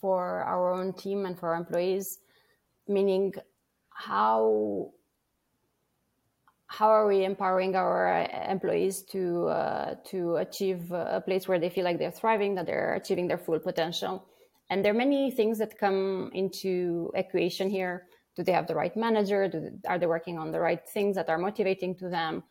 for 0.00 0.42
our 0.42 0.72
own 0.72 0.92
team 0.92 1.26
and 1.26 1.38
for 1.38 1.48
our 1.48 1.56
employees, 1.56 2.18
meaning 2.86 3.32
how 3.94 4.90
how 6.66 6.88
are 6.88 7.06
we 7.06 7.24
empowering 7.24 7.76
our 7.76 8.26
employees 8.48 9.02
to 9.02 9.46
uh, 9.46 9.94
to 10.06 10.36
achieve 10.36 10.90
a 10.90 11.22
place 11.24 11.46
where 11.46 11.60
they 11.60 11.70
feel 11.70 11.84
like 11.84 11.98
they're 11.98 12.10
thriving, 12.10 12.56
that 12.56 12.66
they're 12.66 12.94
achieving 12.94 13.28
their 13.28 13.38
full 13.38 13.60
potential? 13.60 14.26
And 14.68 14.84
there 14.84 14.92
are 14.92 14.96
many 14.96 15.30
things 15.30 15.58
that 15.58 15.78
come 15.78 16.30
into 16.34 17.12
equation 17.14 17.70
here. 17.70 18.06
Do 18.34 18.42
they 18.42 18.52
have 18.52 18.66
the 18.66 18.74
right 18.74 18.96
manager? 18.96 19.48
They, 19.48 19.88
are 19.88 19.98
they 19.98 20.06
working 20.06 20.38
on 20.38 20.50
the 20.50 20.58
right 20.58 20.80
things 20.88 21.14
that 21.14 21.28
are 21.28 21.38
motivating 21.38 21.94
to 21.96 22.08
them? 22.08 22.42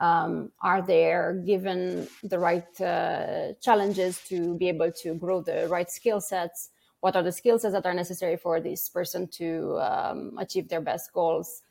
Um, 0.00 0.50
are 0.60 0.82
they 0.82 1.14
given 1.44 2.08
the 2.22 2.38
right 2.38 2.80
uh, 2.80 3.52
challenges 3.60 4.20
to 4.28 4.56
be 4.56 4.68
able 4.68 4.90
to 5.02 5.14
grow 5.14 5.42
the 5.42 5.68
right 5.68 5.90
skill 5.90 6.20
sets? 6.20 6.70
What 7.00 7.16
are 7.16 7.22
the 7.22 7.32
skill 7.32 7.58
sets 7.58 7.74
that 7.74 7.86
are 7.86 7.94
necessary 7.94 8.36
for 8.36 8.60
this 8.60 8.88
person 8.88 9.28
to 9.28 9.78
um, 9.80 10.36
achieve 10.38 10.68
their 10.68 10.80
best 10.80 11.12
goals? 11.12 11.62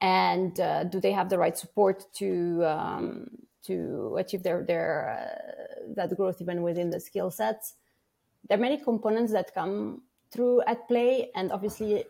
And 0.00 0.58
uh, 0.60 0.84
do 0.84 1.00
they 1.00 1.12
have 1.12 1.28
the 1.28 1.38
right 1.38 1.56
support 1.56 2.04
to 2.14 2.64
um, 2.66 3.28
to 3.62 4.16
achieve 4.18 4.42
their 4.42 4.62
their 4.62 4.92
uh, 5.16 5.94
that 5.94 6.16
growth 6.16 6.40
even 6.40 6.62
within 6.62 6.90
the 6.90 7.00
skill 7.00 7.30
sets? 7.30 7.74
There 8.48 8.58
are 8.58 8.60
many 8.60 8.78
components 8.78 9.32
that 9.32 9.54
come 9.54 10.02
through 10.30 10.62
at 10.66 10.86
play 10.88 11.30
and 11.34 11.50
obviously 11.50 12.04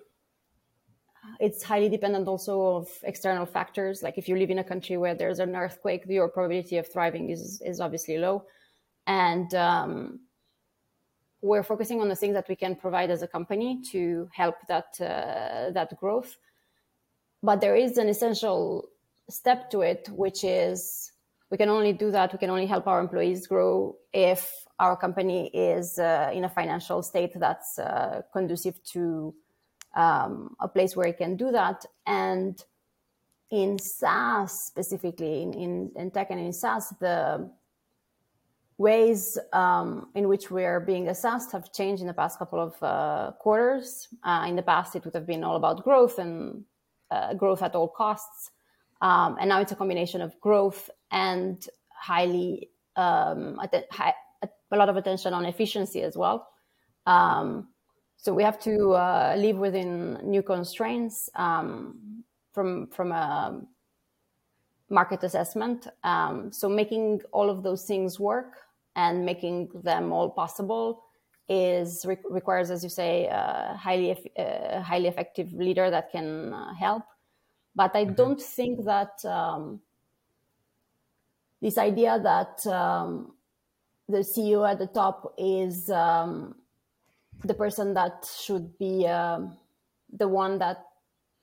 it's 1.40 1.62
highly 1.62 1.88
dependent 1.88 2.28
also 2.28 2.76
of 2.76 2.88
external 3.02 3.46
factors. 3.46 4.02
Like 4.02 4.18
if 4.18 4.28
you 4.28 4.36
live 4.36 4.50
in 4.50 4.58
a 4.58 4.64
country 4.64 4.96
where 4.96 5.14
there's 5.14 5.38
an 5.38 5.54
earthquake 5.54 6.04
your 6.08 6.28
probability 6.28 6.78
of 6.78 6.90
thriving 6.90 7.30
is 7.30 7.60
is 7.64 7.80
obviously 7.80 8.18
low. 8.18 8.44
And 9.06 9.54
um, 9.54 10.20
we're 11.43 11.62
focusing 11.62 12.00
on 12.00 12.09
the 12.09 12.16
things 12.16 12.35
that 12.35 12.49
we 12.49 12.57
can 12.57 12.75
provide 12.75 13.11
as 13.11 13.23
a 13.23 13.28
company 13.28 13.81
to 13.93 14.28
help 14.33 14.57
that 14.69 14.99
uh, 15.00 15.71
that 15.73 15.97
growth. 15.99 16.37
But 17.43 17.61
there 17.61 17.76
is 17.76 17.99
an 17.99 18.09
essential 18.09 18.88
step 19.28 19.71
to 19.71 19.83
it, 19.83 20.09
which 20.11 20.45
is 20.45 21.12
we 21.50 21.57
can 21.57 21.69
only 21.69 21.93
do 21.93 22.11
that. 22.11 22.33
We 22.33 22.38
can 22.38 22.50
only 22.50 22.66
help 22.66 22.87
our 22.87 23.00
employees 23.00 23.47
grow 23.47 23.97
if 24.12 24.52
our 24.78 24.97
company 24.97 25.49
is 25.49 25.99
uh, 25.99 26.31
in 26.35 26.45
a 26.45 26.49
financial 26.49 27.02
state 27.02 27.33
that's 27.37 27.78
uh, 27.78 28.23
conducive 28.33 28.83
to 28.93 29.35
um, 29.95 30.55
a 30.61 30.69
place 30.69 30.97
where 30.97 31.07
it 31.07 31.19
can 31.19 31.37
do 31.37 31.50
that. 31.52 31.85
And 32.07 32.62
in 33.50 33.78
SaaS 33.78 34.66
specifically, 34.66 35.43
in, 35.43 35.55
in, 35.55 35.93
in 35.97 36.11
tech 36.11 36.31
and 36.31 36.40
in 36.40 36.52
SaaS, 36.52 36.93
the 37.00 37.50
ways 38.78 39.38
um, 39.52 40.09
in 40.14 40.28
which 40.28 40.50
we're 40.50 40.80
being 40.80 41.09
assessed 41.09 41.50
have 41.52 41.73
changed 41.73 42.02
in 42.02 42.06
the 42.06 42.12
past 42.12 42.38
couple 42.38 42.61
of 42.61 42.83
uh, 42.83 43.33
quarters. 43.38 44.09
Uh, 44.23 44.45
in 44.49 44.56
the 44.56 44.62
past, 44.62 44.95
it 44.95 45.04
would 45.04 45.14
have 45.14 45.26
been 45.26 45.42
all 45.42 45.56
about 45.56 45.83
growth 45.83 46.18
and 46.18 46.64
uh, 47.11 47.33
growth 47.35 47.62
at 47.62 47.75
all 47.75 47.88
costs. 47.88 48.50
Um, 49.00 49.37
and 49.40 49.49
now 49.49 49.61
it's 49.61 49.73
a 49.73 49.76
combination 49.76 50.21
of 50.21 50.38
growth 50.40 50.90
and 51.11 51.66
highly 51.88 52.71
um, 52.97 53.59
high, 53.90 54.14
a 54.42 54.76
lot 54.76 54.88
of 54.88 54.97
attention 54.97 55.33
on 55.33 55.47
efficiency 55.47 56.02
as 56.02 56.16
well. 56.16 56.49
Um, 57.06 57.68
so 58.16 58.35
we 58.35 58.42
have 58.42 58.59
to 58.61 58.92
uh, 58.92 59.35
live 59.38 59.56
within 59.56 60.18
new 60.23 60.42
constraints 60.42 61.30
um, 61.35 62.25
from 62.52 62.88
from 62.88 63.12
a 63.12 63.61
market 64.88 65.23
assessment. 65.23 65.87
Um, 66.02 66.50
so 66.52 66.68
making 66.68 67.21
all 67.33 67.50
of 67.50 67.62
those 67.62 67.85
things 67.85 68.18
work 68.18 68.65
and 68.96 69.24
making 69.24 69.68
them 69.84 70.10
all 70.10 70.30
possible 70.30 71.04
is 71.48 72.04
re- 72.04 72.18
requires, 72.28 72.70
as 72.70 72.82
you 72.82 72.90
say, 72.90 73.26
a 73.26 73.76
highly 73.78 74.16
uh, 74.36 74.80
highly 74.80 75.06
effective 75.06 75.52
leader 75.52 75.90
that 75.90 76.10
can 76.10 76.52
uh, 76.52 76.74
help. 76.74 77.04
But 77.76 77.94
I 77.94 78.04
mm-hmm. 78.04 78.14
don't 78.14 78.40
think 78.40 78.84
that 78.86 79.24
um, 79.24 79.80
this 81.60 81.78
idea 81.78 82.18
that 82.20 82.66
um, 82.66 83.34
the 84.08 84.18
CEO 84.18 84.68
at 84.68 84.78
the 84.78 84.86
top 84.86 85.34
is 85.38 85.90
um, 85.90 86.56
the 87.44 87.54
person 87.54 87.94
that 87.94 88.28
should 88.38 88.76
be 88.78 89.06
um, 89.06 89.56
the 90.12 90.26
one 90.26 90.58
that 90.58 90.84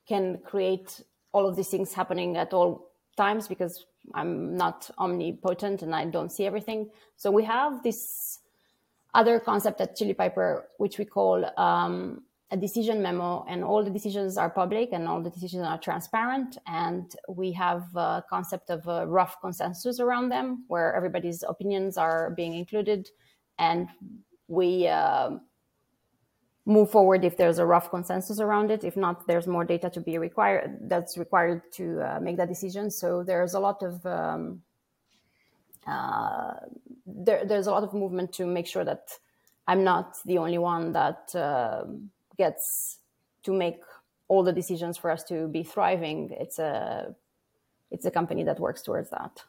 can 0.07 0.39
create 0.43 1.01
all 1.31 1.47
of 1.47 1.55
these 1.55 1.69
things 1.69 1.93
happening 1.93 2.35
at 2.35 2.53
all 2.53 2.91
times 3.15 3.47
because 3.47 3.85
I'm 4.13 4.55
not 4.55 4.89
omnipotent 4.97 5.81
and 5.81 5.95
I 5.95 6.05
don't 6.05 6.31
see 6.31 6.45
everything. 6.45 6.89
So 7.15 7.31
we 7.31 7.43
have 7.45 7.83
this 7.83 8.39
other 9.13 9.39
concept 9.39 9.81
at 9.81 9.95
Chili 9.95 10.13
Piper, 10.13 10.69
which 10.77 10.97
we 10.97 11.05
call 11.05 11.45
um, 11.59 12.23
a 12.51 12.57
decision 12.57 13.01
memo, 13.01 13.45
and 13.49 13.63
all 13.63 13.83
the 13.83 13.89
decisions 13.89 14.37
are 14.37 14.49
public 14.49 14.89
and 14.91 15.07
all 15.07 15.21
the 15.21 15.29
decisions 15.29 15.65
are 15.65 15.77
transparent. 15.77 16.57
And 16.67 17.13
we 17.27 17.51
have 17.53 17.83
a 17.95 18.23
concept 18.29 18.69
of 18.69 18.87
a 18.87 19.07
rough 19.07 19.39
consensus 19.41 19.99
around 19.99 20.29
them, 20.29 20.65
where 20.67 20.95
everybody's 20.95 21.43
opinions 21.43 21.97
are 21.97 22.31
being 22.31 22.53
included, 22.53 23.09
and 23.57 23.87
we 24.47 24.87
uh, 24.87 25.31
move 26.65 26.89
forward 26.89 27.25
if 27.25 27.37
there's 27.37 27.59
a 27.59 27.65
rough 27.65 27.89
consensus 27.89 28.39
around 28.39 28.71
it. 28.71 28.83
If 28.83 28.95
not, 28.95 29.27
there's 29.27 29.47
more 29.47 29.65
data 29.65 29.89
to 29.89 30.01
be 30.01 30.17
required 30.17 30.77
that's 30.81 31.17
required 31.17 31.61
to 31.73 32.01
uh, 32.01 32.19
make 32.21 32.37
that 32.37 32.47
decision. 32.47 32.89
So 32.89 33.23
there's 33.23 33.53
a 33.53 33.59
lot 33.59 33.83
of 33.83 34.05
um, 34.05 34.61
uh, 35.85 36.53
there, 37.05 37.45
there's 37.45 37.67
a 37.67 37.71
lot 37.71 37.83
of 37.83 37.93
movement 37.93 38.31
to 38.33 38.45
make 38.45 38.67
sure 38.67 38.85
that 38.85 39.09
I'm 39.67 39.83
not 39.83 40.17
the 40.25 40.37
only 40.37 40.57
one 40.57 40.93
that 40.93 41.35
uh, 41.35 41.83
gets 42.37 42.99
to 43.43 43.53
make 43.53 43.81
all 44.27 44.43
the 44.43 44.53
decisions 44.53 44.97
for 44.97 45.11
us 45.11 45.23
to 45.25 45.47
be 45.47 45.63
thriving. 45.63 46.35
It's 46.39 46.59
a 46.59 47.15
it's 47.91 48.05
a 48.05 48.11
company 48.11 48.43
that 48.43 48.59
works 48.59 48.81
towards 48.81 49.09
that. 49.09 49.43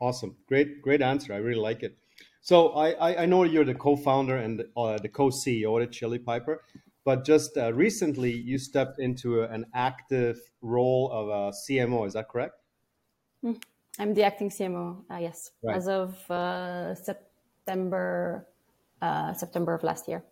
Awesome, 0.00 0.36
great 0.46 0.80
great 0.80 1.02
answer. 1.02 1.32
I 1.34 1.38
really 1.38 1.60
like 1.60 1.82
it. 1.82 1.96
So 2.40 2.68
I, 2.70 3.22
I 3.22 3.26
know 3.26 3.44
you're 3.44 3.64
the 3.64 3.74
co-founder 3.74 4.36
and 4.36 4.64
uh, 4.76 4.98
the 4.98 5.08
co-CEO 5.08 5.82
at 5.82 5.92
Chili 5.92 6.18
Piper, 6.18 6.62
but 7.04 7.24
just 7.24 7.56
uh, 7.56 7.72
recently 7.72 8.32
you 8.32 8.58
stepped 8.58 8.98
into 9.00 9.42
an 9.42 9.66
active 9.74 10.38
role 10.62 11.10
of 11.12 11.28
a 11.28 11.52
CMO. 11.52 12.06
Is 12.06 12.14
that 12.14 12.28
correct? 12.28 12.54
Hmm. 13.42 13.52
I'm 13.98 14.14
the 14.14 14.22
acting 14.22 14.48
CMO. 14.48 15.02
Uh, 15.10 15.16
yes, 15.16 15.50
right. 15.62 15.76
as 15.76 15.88
of 15.88 16.30
uh, 16.30 16.94
September 16.94 18.46
uh, 19.02 19.32
September 19.32 19.74
of 19.74 19.82
last 19.82 20.08
year. 20.08 20.24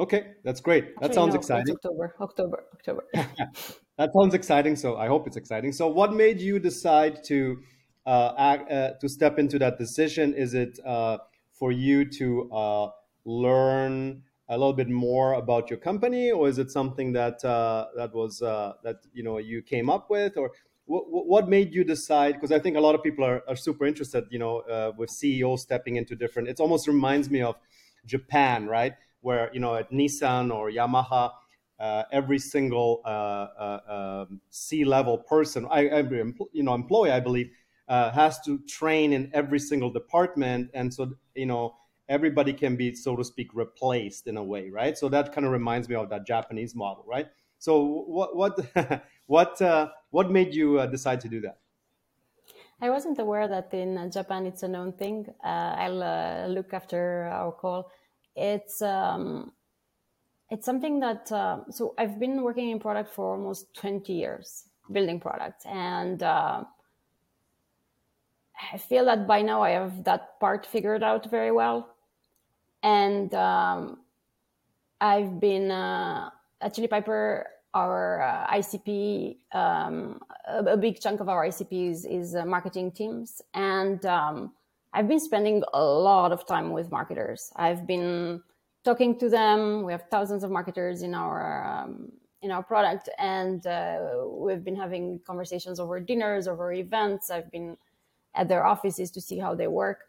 Okay, 0.00 0.34
that's 0.44 0.60
great. 0.60 0.98
That 1.00 1.12
sounds 1.12 1.34
no, 1.34 1.40
exciting. 1.40 1.74
October, 1.74 2.14
October, 2.20 2.64
October. 2.72 3.04
that 3.98 4.12
sounds 4.12 4.34
exciting. 4.34 4.76
So 4.76 4.96
I 4.96 5.08
hope 5.08 5.26
it's 5.26 5.36
exciting. 5.36 5.72
So 5.72 5.88
what 5.88 6.12
made 6.12 6.40
you 6.40 6.58
decide 6.60 7.24
to 7.24 7.58
uh, 8.06 8.32
act, 8.38 8.70
uh, 8.70 8.92
to 9.00 9.08
step 9.08 9.38
into 9.38 9.58
that 9.58 9.76
decision? 9.76 10.34
Is 10.34 10.54
it 10.54 10.78
uh, 10.86 11.18
for 11.58 11.72
you 11.72 12.04
to 12.04 12.50
uh, 12.52 12.90
learn 13.24 14.22
a 14.48 14.56
little 14.56 14.72
bit 14.72 14.88
more 14.88 15.34
about 15.34 15.68
your 15.68 15.78
company, 15.78 16.30
or 16.30 16.48
is 16.48 16.58
it 16.58 16.70
something 16.70 17.12
that 17.12 17.44
uh, 17.44 17.86
that 17.96 18.14
was 18.14 18.40
uh, 18.42 18.74
that 18.82 18.96
you 19.12 19.22
know 19.22 19.38
you 19.38 19.62
came 19.62 19.90
up 19.90 20.08
with, 20.08 20.36
or 20.36 20.52
what, 20.86 21.04
what 21.08 21.48
made 21.48 21.74
you 21.74 21.84
decide? 21.84 22.34
Because 22.34 22.52
I 22.52 22.58
think 22.58 22.76
a 22.76 22.80
lot 22.80 22.94
of 22.94 23.02
people 23.02 23.24
are, 23.24 23.42
are 23.46 23.56
super 23.56 23.84
interested, 23.84 24.24
you 24.30 24.38
know, 24.38 24.92
with 24.96 25.10
CEOs 25.10 25.62
stepping 25.62 25.96
into 25.96 26.16
different. 26.16 26.48
It 26.48 26.60
almost 26.60 26.88
reminds 26.88 27.28
me 27.28 27.42
of 27.42 27.56
Japan, 28.06 28.66
right? 28.66 28.94
Where 29.20 29.50
you 29.52 29.60
know 29.60 29.74
at 29.74 29.90
Nissan 29.90 30.54
or 30.54 30.70
Yamaha, 30.70 31.32
uh, 31.78 32.02
every 32.10 32.38
single 32.38 33.02
uh, 33.04 33.08
uh, 33.08 34.24
um, 34.28 34.40
C-level 34.50 35.18
person, 35.18 35.66
I, 35.70 35.86
every 35.86 36.18
you 36.52 36.62
know 36.62 36.74
employee, 36.74 37.12
I 37.12 37.20
believe, 37.20 37.50
uh, 37.88 38.10
has 38.12 38.40
to 38.40 38.58
train 38.66 39.12
in 39.12 39.30
every 39.34 39.58
single 39.58 39.90
department, 39.90 40.70
and 40.74 40.92
so 40.92 41.14
you 41.34 41.46
know 41.46 41.76
everybody 42.08 42.52
can 42.52 42.76
be, 42.76 42.94
so 42.94 43.16
to 43.16 43.24
speak, 43.24 43.48
replaced 43.54 44.26
in 44.26 44.36
a 44.36 44.44
way, 44.44 44.70
right? 44.70 44.96
So 44.96 45.08
that 45.10 45.32
kind 45.32 45.46
of 45.46 45.52
reminds 45.52 45.88
me 45.88 45.94
of 45.94 46.08
that 46.10 46.26
Japanese 46.26 46.74
model, 46.74 47.04
right? 47.06 47.26
So 47.58 47.82
what 48.06 48.36
what 48.36 48.58
what 49.26 49.60
uh, 49.62 49.88
what 50.10 50.30
made 50.30 50.54
you 50.54 50.78
uh, 50.78 50.86
decide 50.86 51.20
to 51.22 51.28
do 51.28 51.40
that? 51.42 51.58
I 52.80 52.90
wasn't 52.90 53.18
aware 53.18 53.48
that 53.48 53.74
in 53.74 54.10
Japan 54.12 54.46
it's 54.46 54.62
a 54.62 54.68
known 54.68 54.92
thing. 54.92 55.26
I'll 55.42 56.48
look 56.48 56.72
after 56.72 57.24
our 57.24 57.50
call 57.52 57.90
it's 58.38 58.80
um, 58.80 59.52
it's 60.50 60.64
something 60.64 61.00
that 61.00 61.30
uh, 61.32 61.60
so 61.70 61.94
I've 61.98 62.18
been 62.18 62.42
working 62.42 62.70
in 62.70 62.78
product 62.78 63.12
for 63.12 63.32
almost 63.32 63.74
20 63.74 64.12
years, 64.12 64.64
building 64.90 65.20
products, 65.20 65.66
and 65.66 66.22
uh, 66.22 66.64
I 68.72 68.78
feel 68.78 69.04
that 69.06 69.26
by 69.26 69.42
now 69.42 69.62
I 69.62 69.70
have 69.70 70.04
that 70.04 70.40
part 70.40 70.66
figured 70.66 71.02
out 71.02 71.30
very 71.30 71.52
well, 71.52 71.94
and 72.82 73.32
um, 73.34 73.98
I've 75.00 75.38
been 75.40 75.70
uh, 75.70 76.30
at 76.60 76.74
Chili 76.74 76.88
Piper. 76.88 77.46
Our 77.74 78.22
uh, 78.22 78.56
ICP, 78.56 79.36
um, 79.52 80.20
a, 80.48 80.64
a, 80.64 80.76
big 80.76 81.00
chunk 81.00 81.20
of 81.20 81.28
our 81.28 81.46
ICP 81.46 81.90
is, 81.90 82.06
is 82.06 82.34
uh, 82.34 82.46
marketing 82.46 82.90
teams, 82.90 83.42
and 83.52 84.04
um, 84.06 84.52
I've 84.94 85.06
been 85.06 85.20
spending 85.20 85.62
a 85.74 85.84
lot 85.84 86.32
of 86.32 86.46
time 86.46 86.72
with 86.72 86.90
marketers. 86.90 87.52
I've 87.56 87.86
been 87.86 88.42
talking 88.84 89.18
to 89.18 89.28
them. 89.28 89.82
We 89.84 89.92
have 89.92 90.04
thousands 90.10 90.44
of 90.44 90.50
marketers 90.50 91.02
in 91.02 91.14
our 91.14 91.64
um, 91.64 92.10
in 92.40 92.50
our 92.50 92.62
product, 92.62 93.10
and 93.18 93.66
uh, 93.66 93.98
we've 94.26 94.64
been 94.64 94.76
having 94.76 95.20
conversations 95.26 95.78
over 95.78 96.00
dinners, 96.00 96.48
over 96.48 96.72
events. 96.72 97.30
I've 97.30 97.50
been 97.50 97.76
at 98.34 98.48
their 98.48 98.64
offices 98.64 99.10
to 99.12 99.20
see 99.20 99.38
how 99.38 99.54
they 99.54 99.66
work, 99.66 100.04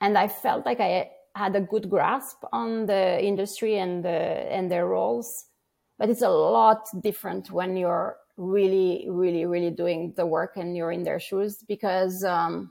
and 0.00 0.16
I 0.16 0.28
felt 0.28 0.66
like 0.66 0.80
I 0.80 1.10
had 1.34 1.54
a 1.54 1.60
good 1.60 1.88
grasp 1.88 2.38
on 2.52 2.86
the 2.86 3.22
industry 3.22 3.78
and 3.78 4.04
the 4.04 4.10
and 4.10 4.70
their 4.70 4.86
roles. 4.86 5.46
But 5.98 6.10
it's 6.10 6.22
a 6.22 6.28
lot 6.28 6.88
different 7.00 7.50
when 7.50 7.76
you're 7.76 8.16
really, 8.36 9.06
really, 9.10 9.46
really 9.46 9.70
doing 9.70 10.14
the 10.16 10.26
work 10.26 10.56
and 10.56 10.76
you're 10.76 10.92
in 10.92 11.02
their 11.02 11.20
shoes 11.20 11.64
because. 11.66 12.24
Um, 12.24 12.70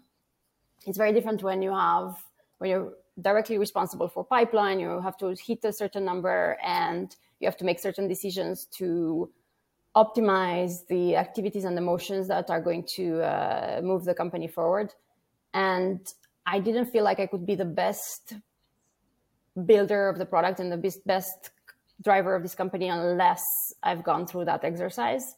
it's 0.87 0.97
very 0.97 1.13
different 1.13 1.43
when 1.43 1.61
you 1.61 1.71
have 1.71 2.15
when 2.57 2.69
you're 2.69 2.93
directly 3.21 3.57
responsible 3.57 4.07
for 4.07 4.23
pipeline 4.23 4.79
you 4.79 5.01
have 5.01 5.17
to 5.17 5.35
hit 5.45 5.63
a 5.65 5.73
certain 5.73 6.05
number 6.05 6.57
and 6.63 7.15
you 7.39 7.47
have 7.47 7.57
to 7.57 7.65
make 7.65 7.79
certain 7.79 8.07
decisions 8.07 8.65
to 8.65 9.29
optimize 10.03 10.85
the 10.87 11.15
activities 11.15 11.65
and 11.67 11.75
the 11.75 11.81
motions 11.81 12.27
that 12.27 12.49
are 12.49 12.61
going 12.61 12.83
to 12.97 13.05
uh, 13.21 13.81
move 13.83 14.05
the 14.05 14.13
company 14.13 14.47
forward. 14.47 14.93
And 15.53 15.99
i 16.55 16.59
didn't 16.59 16.87
feel 16.93 17.03
like 17.03 17.19
i 17.19 17.27
could 17.31 17.45
be 17.45 17.55
the 17.55 17.71
best 17.83 18.23
builder 19.65 20.07
of 20.07 20.17
the 20.17 20.25
product 20.33 20.59
and 20.61 20.71
the 20.71 20.81
best 21.05 21.51
driver 22.07 22.33
of 22.35 22.41
this 22.41 22.55
company 22.55 22.87
unless 22.87 23.43
i've 23.83 24.03
gone 24.03 24.25
through 24.25 24.45
that 24.45 24.63
exercise. 24.63 25.35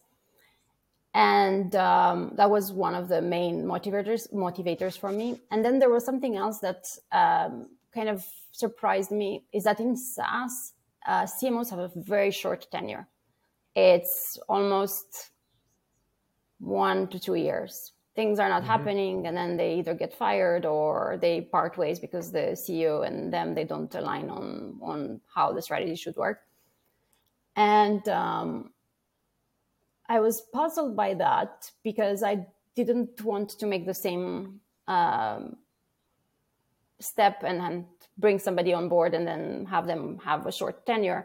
And 1.15 1.75
um, 1.75 2.33
that 2.35 2.49
was 2.51 2.71
one 2.71 2.93
of 2.93 3.07
the 3.07 3.21
main 3.21 3.63
motivators 3.73 4.31
motivators 4.31 4.95
for 5.03 5.11
me. 5.11 5.41
And 5.51 5.65
then 5.65 5.79
there 5.79 5.89
was 5.89 6.05
something 6.05 6.35
else 6.43 6.59
that 6.59 6.81
um, 7.11 7.53
kind 7.91 8.09
of 8.09 8.23
surprised 8.51 9.11
me 9.11 9.43
is 9.51 9.63
that 9.63 9.79
in 9.79 9.97
SaaS, 9.97 10.73
uh, 11.07 11.23
CMOs 11.23 11.71
have 11.71 11.79
a 11.79 11.91
very 11.95 12.29
short 12.29 12.67
tenure. 12.69 13.07
It's 13.79 14.37
almost 14.49 15.31
one 16.59 17.07
to 17.07 17.19
two 17.19 17.35
years. 17.35 17.93
things 18.19 18.39
are 18.43 18.49
not 18.49 18.63
mm-hmm. 18.63 18.71
happening 18.75 19.27
and 19.27 19.35
then 19.39 19.55
they 19.55 19.75
either 19.79 19.93
get 19.93 20.13
fired 20.13 20.65
or 20.65 21.17
they 21.21 21.35
part 21.55 21.77
ways 21.81 21.99
because 22.05 22.31
the 22.37 22.45
ceo 22.63 22.93
and 23.07 23.31
them 23.35 23.47
they 23.57 23.63
don't 23.63 23.93
align 23.95 24.27
on 24.37 24.47
on 24.91 24.99
how 25.35 25.45
the 25.53 25.61
strategy 25.67 25.95
should 25.95 26.17
work 26.25 26.39
and 27.55 28.09
um, 28.09 28.49
i 30.15 30.19
was 30.19 30.41
puzzled 30.57 30.93
by 31.03 31.09
that 31.13 31.71
because 31.89 32.19
i 32.31 32.35
didn't 32.79 33.21
want 33.31 33.49
to 33.61 33.65
make 33.73 33.85
the 33.85 33.99
same 34.07 34.59
um, 34.95 35.55
step 36.99 37.35
and 37.49 37.57
then 37.63 37.85
bring 38.17 38.37
somebody 38.47 38.73
on 38.73 38.89
board 38.89 39.13
and 39.13 39.25
then 39.31 39.65
have 39.75 39.85
them 39.91 40.03
have 40.29 40.45
a 40.45 40.51
short 40.59 40.85
tenure 40.85 41.21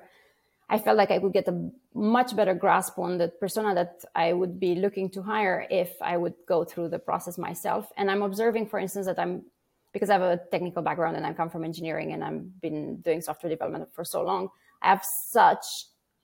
I 0.68 0.78
felt 0.78 0.96
like 0.96 1.10
I 1.10 1.18
could 1.18 1.32
get 1.32 1.48
a 1.48 1.70
much 1.94 2.34
better 2.34 2.54
grasp 2.54 2.98
on 2.98 3.18
the 3.18 3.28
persona 3.28 3.74
that 3.74 4.04
I 4.14 4.32
would 4.32 4.58
be 4.58 4.74
looking 4.74 5.08
to 5.10 5.22
hire 5.22 5.66
if 5.70 5.92
I 6.02 6.16
would 6.16 6.34
go 6.46 6.64
through 6.64 6.88
the 6.88 6.98
process 6.98 7.38
myself. 7.38 7.90
And 7.96 8.10
I'm 8.10 8.22
observing, 8.22 8.66
for 8.66 8.78
instance, 8.78 9.06
that 9.06 9.18
I'm 9.18 9.44
because 9.92 10.10
I 10.10 10.14
have 10.14 10.22
a 10.22 10.40
technical 10.50 10.82
background 10.82 11.16
and 11.16 11.24
I 11.24 11.32
come 11.32 11.48
from 11.48 11.64
engineering 11.64 12.12
and 12.12 12.24
I've 12.24 12.60
been 12.60 12.96
doing 12.96 13.20
software 13.20 13.48
development 13.48 13.88
for 13.94 14.04
so 14.04 14.22
long. 14.22 14.48
I 14.82 14.88
have 14.88 15.04
such 15.30 15.64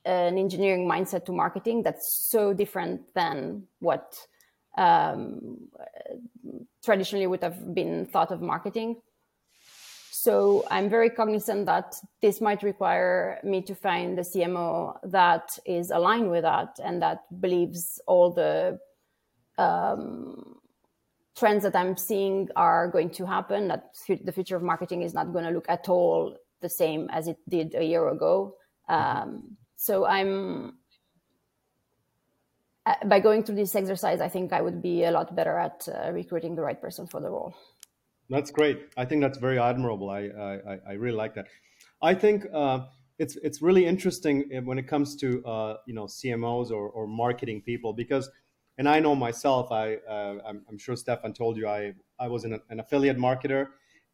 an 0.04 0.36
engineering 0.36 0.88
mindset 0.88 1.24
to 1.26 1.32
marketing 1.32 1.84
that's 1.84 2.12
so 2.28 2.52
different 2.52 3.02
than 3.14 3.62
what 3.78 4.18
um, 4.76 5.58
traditionally 6.84 7.28
would 7.28 7.42
have 7.42 7.72
been 7.72 8.06
thought 8.06 8.32
of 8.32 8.42
marketing. 8.42 8.96
So 10.22 10.66
I'm 10.70 10.90
very 10.90 11.08
cognizant 11.08 11.64
that 11.64 11.94
this 12.20 12.42
might 12.42 12.62
require 12.62 13.40
me 13.42 13.62
to 13.62 13.74
find 13.74 14.18
the 14.18 14.22
CMO 14.22 14.98
that 15.04 15.58
is 15.64 15.90
aligned 15.90 16.30
with 16.30 16.42
that 16.42 16.78
and 16.84 17.00
that 17.00 17.20
believes 17.40 17.98
all 18.06 18.30
the 18.30 18.78
um, 19.56 20.60
trends 21.38 21.62
that 21.62 21.74
I'm 21.74 21.96
seeing 21.96 22.50
are 22.54 22.88
going 22.88 23.08
to 23.12 23.24
happen, 23.24 23.68
that 23.68 23.94
the 24.22 24.30
future 24.30 24.56
of 24.56 24.62
marketing 24.62 25.00
is 25.00 25.14
not 25.14 25.32
going 25.32 25.46
to 25.46 25.52
look 25.52 25.70
at 25.70 25.88
all 25.88 26.36
the 26.60 26.68
same 26.68 27.08
as 27.10 27.26
it 27.26 27.38
did 27.48 27.74
a 27.74 27.82
year 27.82 28.06
ago. 28.06 28.56
Um, 28.90 29.56
so 29.76 30.04
I'm 30.04 30.74
uh, 32.84 32.94
by 33.06 33.20
going 33.20 33.44
through 33.44 33.56
this 33.56 33.74
exercise, 33.74 34.20
I 34.20 34.28
think 34.28 34.52
I 34.52 34.60
would 34.60 34.82
be 34.82 35.04
a 35.04 35.12
lot 35.12 35.34
better 35.34 35.56
at 35.58 35.88
uh, 35.88 36.12
recruiting 36.12 36.56
the 36.56 36.62
right 36.62 36.78
person 36.78 37.06
for 37.06 37.22
the 37.22 37.30
role. 37.30 37.54
That's 38.30 38.52
great. 38.52 38.88
I 38.96 39.04
think 39.04 39.22
that's 39.22 39.38
very 39.38 39.58
admirable. 39.58 40.08
I 40.08 40.20
I, 40.28 40.78
I 40.90 40.92
really 40.92 41.16
like 41.16 41.34
that. 41.34 41.48
I 42.00 42.14
think 42.14 42.46
uh, 42.54 42.86
it's 43.18 43.36
it's 43.36 43.60
really 43.60 43.84
interesting 43.86 44.48
when 44.64 44.78
it 44.78 44.86
comes 44.86 45.16
to 45.16 45.44
uh, 45.44 45.76
you 45.86 45.94
know 45.94 46.04
CMOs 46.04 46.70
or, 46.70 46.88
or 46.88 47.08
marketing 47.08 47.60
people 47.60 47.92
because, 47.92 48.30
and 48.78 48.88
I 48.88 49.00
know 49.00 49.16
myself. 49.16 49.72
I 49.72 49.96
uh, 50.08 50.36
I'm, 50.46 50.64
I'm, 50.68 50.78
sure 50.78 50.94
Stefan 50.94 51.34
told 51.34 51.56
you 51.56 51.66
I 51.66 51.92
I 52.20 52.28
was 52.28 52.44
an, 52.44 52.60
an 52.70 52.78
affiliate 52.78 53.18
marketer, 53.18 53.66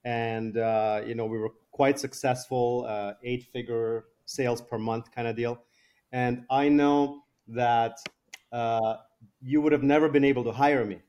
and 0.05 0.57
uh, 0.57 1.03
you 1.07 1.15
know 1.15 1.27
we 1.27 1.39
were 1.39 1.51
quite 1.71 1.99
successful, 2.01 2.87
uh, 2.89 3.13
eight 3.23 3.45
figure 3.53 4.07
sales 4.25 4.63
per 4.63 4.79
month 4.79 5.13
kind 5.15 5.29
of 5.29 5.37
deal, 5.37 5.63
and 6.11 6.45
I 6.49 6.71
know 6.71 7.21
that 7.49 7.99
uh, 8.51 8.97
you 9.43 9.61
would 9.61 9.73
have 9.73 9.83
never 9.83 10.09
been 10.09 10.25
able 10.25 10.43
to 10.45 10.53
hire 10.53 10.87
me 10.87 11.03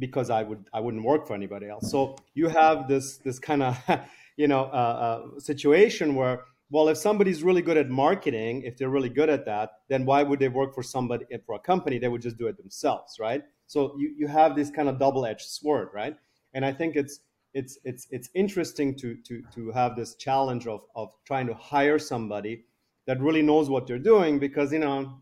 because 0.00 0.30
I 0.30 0.42
would 0.42 0.64
I 0.72 0.80
wouldn't 0.80 1.04
work 1.04 1.26
for 1.26 1.34
anybody 1.34 1.68
else. 1.68 1.90
So 1.90 2.16
you 2.34 2.48
have 2.48 2.88
this 2.88 3.18
this 3.18 3.38
kind 3.38 3.62
of 3.62 3.78
you 4.36 4.48
know 4.48 4.64
uh, 4.64 4.96
uh, 5.36 5.40
situation 5.40 6.14
where 6.16 6.44
well 6.70 6.88
if 6.88 6.96
somebody's 6.96 7.42
really 7.42 7.62
good 7.62 7.76
at 7.76 7.88
marketing 7.88 8.62
if 8.64 8.76
they're 8.76 8.88
really 8.88 9.08
good 9.08 9.30
at 9.30 9.44
that 9.44 9.70
then 9.88 10.04
why 10.04 10.22
would 10.22 10.40
they 10.40 10.48
work 10.48 10.74
for 10.74 10.82
somebody 10.82 11.24
for 11.46 11.54
a 11.54 11.60
company? 11.60 11.98
They 11.98 12.08
would 12.08 12.22
just 12.22 12.38
do 12.38 12.48
it 12.48 12.56
themselves 12.56 13.18
right? 13.20 13.42
So 13.68 13.94
you, 13.98 14.12
you 14.18 14.26
have 14.26 14.56
this 14.56 14.70
kind 14.70 14.88
of 14.88 14.98
double-edged 14.98 15.48
sword 15.58 15.90
right? 15.94 16.16
And 16.54 16.64
i 16.64 16.72
think 16.72 16.96
it's 16.96 17.20
it's 17.54 17.78
it's 17.84 18.06
it's 18.10 18.28
interesting 18.34 18.96
to 18.96 19.16
to 19.26 19.42
to 19.54 19.70
have 19.72 19.96
this 19.96 20.14
challenge 20.14 20.66
of 20.66 20.80
of 20.94 21.10
trying 21.24 21.46
to 21.46 21.54
hire 21.54 21.98
somebody 21.98 22.64
that 23.06 23.20
really 23.20 23.42
knows 23.42 23.68
what 23.68 23.86
they're 23.86 23.98
doing 23.98 24.38
because 24.38 24.72
you 24.72 24.78
know 24.78 25.20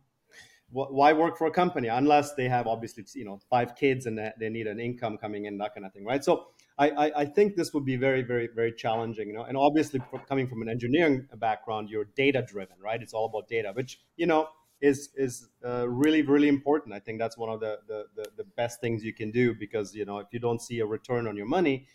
why 0.70 1.12
work 1.14 1.38
for 1.38 1.46
a 1.46 1.50
company 1.50 1.88
unless 1.88 2.34
they 2.34 2.48
have 2.48 2.66
obviously 2.66 3.04
you 3.14 3.24
know 3.24 3.40
five 3.48 3.74
kids 3.74 4.06
and 4.06 4.18
they 4.38 4.48
need 4.48 4.66
an 4.66 4.78
income 4.78 5.16
coming 5.16 5.46
in 5.46 5.56
that 5.58 5.74
kind 5.74 5.86
of 5.86 5.92
thing 5.92 6.04
right? 6.04 6.22
So 6.22 6.48
I, 6.80 7.10
I, 7.16 7.24
think 7.24 7.56
this 7.56 7.74
would 7.74 7.84
be 7.84 7.96
very 7.96 8.22
very 8.22 8.48
very 8.54 8.72
challenging 8.72 9.28
you 9.28 9.34
know? 9.34 9.42
And 9.42 9.56
obviously 9.56 10.00
coming 10.28 10.46
from 10.46 10.62
an 10.62 10.68
engineering 10.68 11.26
background 11.36 11.88
you're 11.88 12.04
data 12.16 12.44
driven 12.46 12.76
right? 12.82 13.00
It's 13.00 13.14
all 13.14 13.26
about 13.26 13.48
data 13.48 13.72
which 13.74 14.00
you 14.16 14.26
know 14.26 14.48
is 14.80 15.08
is 15.16 15.48
uh, 15.64 15.88
really 15.88 16.22
really 16.22 16.48
important. 16.48 16.94
I 16.94 17.00
think 17.00 17.18
that's 17.18 17.36
one 17.36 17.50
of 17.50 17.60
the, 17.60 17.78
the, 17.88 18.04
the 18.14 18.24
the 18.36 18.44
best 18.44 18.80
things 18.80 19.02
you 19.02 19.14
can 19.14 19.30
do 19.30 19.54
because 19.54 19.94
you 19.94 20.04
know 20.04 20.18
if 20.18 20.28
you 20.32 20.38
don't 20.38 20.60
see 20.60 20.80
a 20.80 20.86
return 20.86 21.26
on 21.26 21.36
your 21.36 21.46
money 21.46 21.86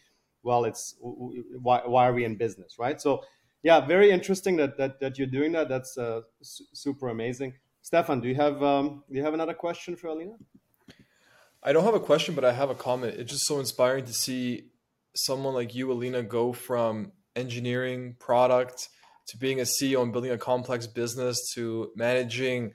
well 0.41 0.65
it's 0.65 0.95
why, 0.99 1.81
why 1.86 2.07
are 2.07 2.13
we 2.13 2.25
in 2.25 2.36
business 2.36 2.77
right? 2.79 2.99
So 2.99 3.23
yeah 3.62 3.86
very 3.86 4.09
interesting 4.09 4.57
that 4.57 4.77
that, 4.77 4.99
that 4.99 5.19
you're 5.19 5.27
doing 5.27 5.51
that. 5.51 5.69
That's 5.69 5.95
uh, 5.95 6.21
su- 6.41 6.65
super 6.73 7.09
amazing 7.09 7.53
Stefan, 7.84 8.22
do 8.22 8.30
you 8.30 8.36
have 8.36 8.63
um, 8.63 9.04
do 9.10 9.17
you 9.17 9.24
have 9.24 9.34
another 9.34 9.54
question 9.54 9.96
for 9.98 10.08
Alina? 10.08 10.36
I 11.62 11.74
don't 11.74 11.84
have 11.84 11.93
a 11.93 12.00
question, 12.00 12.34
but 12.34 12.46
I 12.46 12.54
have 12.54 12.69
a 12.69 12.76
comment. 12.76 13.15
It's 13.17 13.32
just 13.32 13.46
so 13.46 13.60
inspiring 13.60 14.06
to 14.06 14.13
see 14.13 14.69
someone 15.15 15.54
like 15.54 15.76
you, 15.76 15.91
Alina, 15.91 16.24
go 16.24 16.54
from 16.54 17.12
engineering 17.36 18.15
product 18.19 18.88
to 19.28 19.38
being 19.38 19.60
a 19.60 19.63
CEO 19.63 20.02
and 20.02 20.13
building 20.13 20.32
a 20.32 20.38
complex 20.38 20.88
business 20.88 21.54
to 21.56 21.91
managing, 21.96 22.74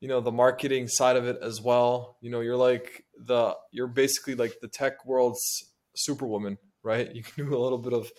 you 0.00 0.08
know, 0.08 0.20
the 0.20 0.32
marketing 0.32 0.86
side 0.86 1.16
of 1.16 1.26
it 1.26 1.38
as 1.42 1.60
well. 1.62 2.18
You 2.20 2.30
know, 2.30 2.40
you're 2.40 2.56
like 2.56 3.04
the 3.16 3.56
you're 3.70 3.86
basically 3.86 4.34
like 4.34 4.60
the 4.60 4.68
tech 4.68 5.06
world's 5.06 5.72
superwoman, 5.96 6.58
right? 6.82 7.10
You 7.14 7.22
can 7.22 7.46
do 7.48 7.56
a 7.56 7.58
little 7.58 7.78
bit 7.78 7.94
of 7.94 8.12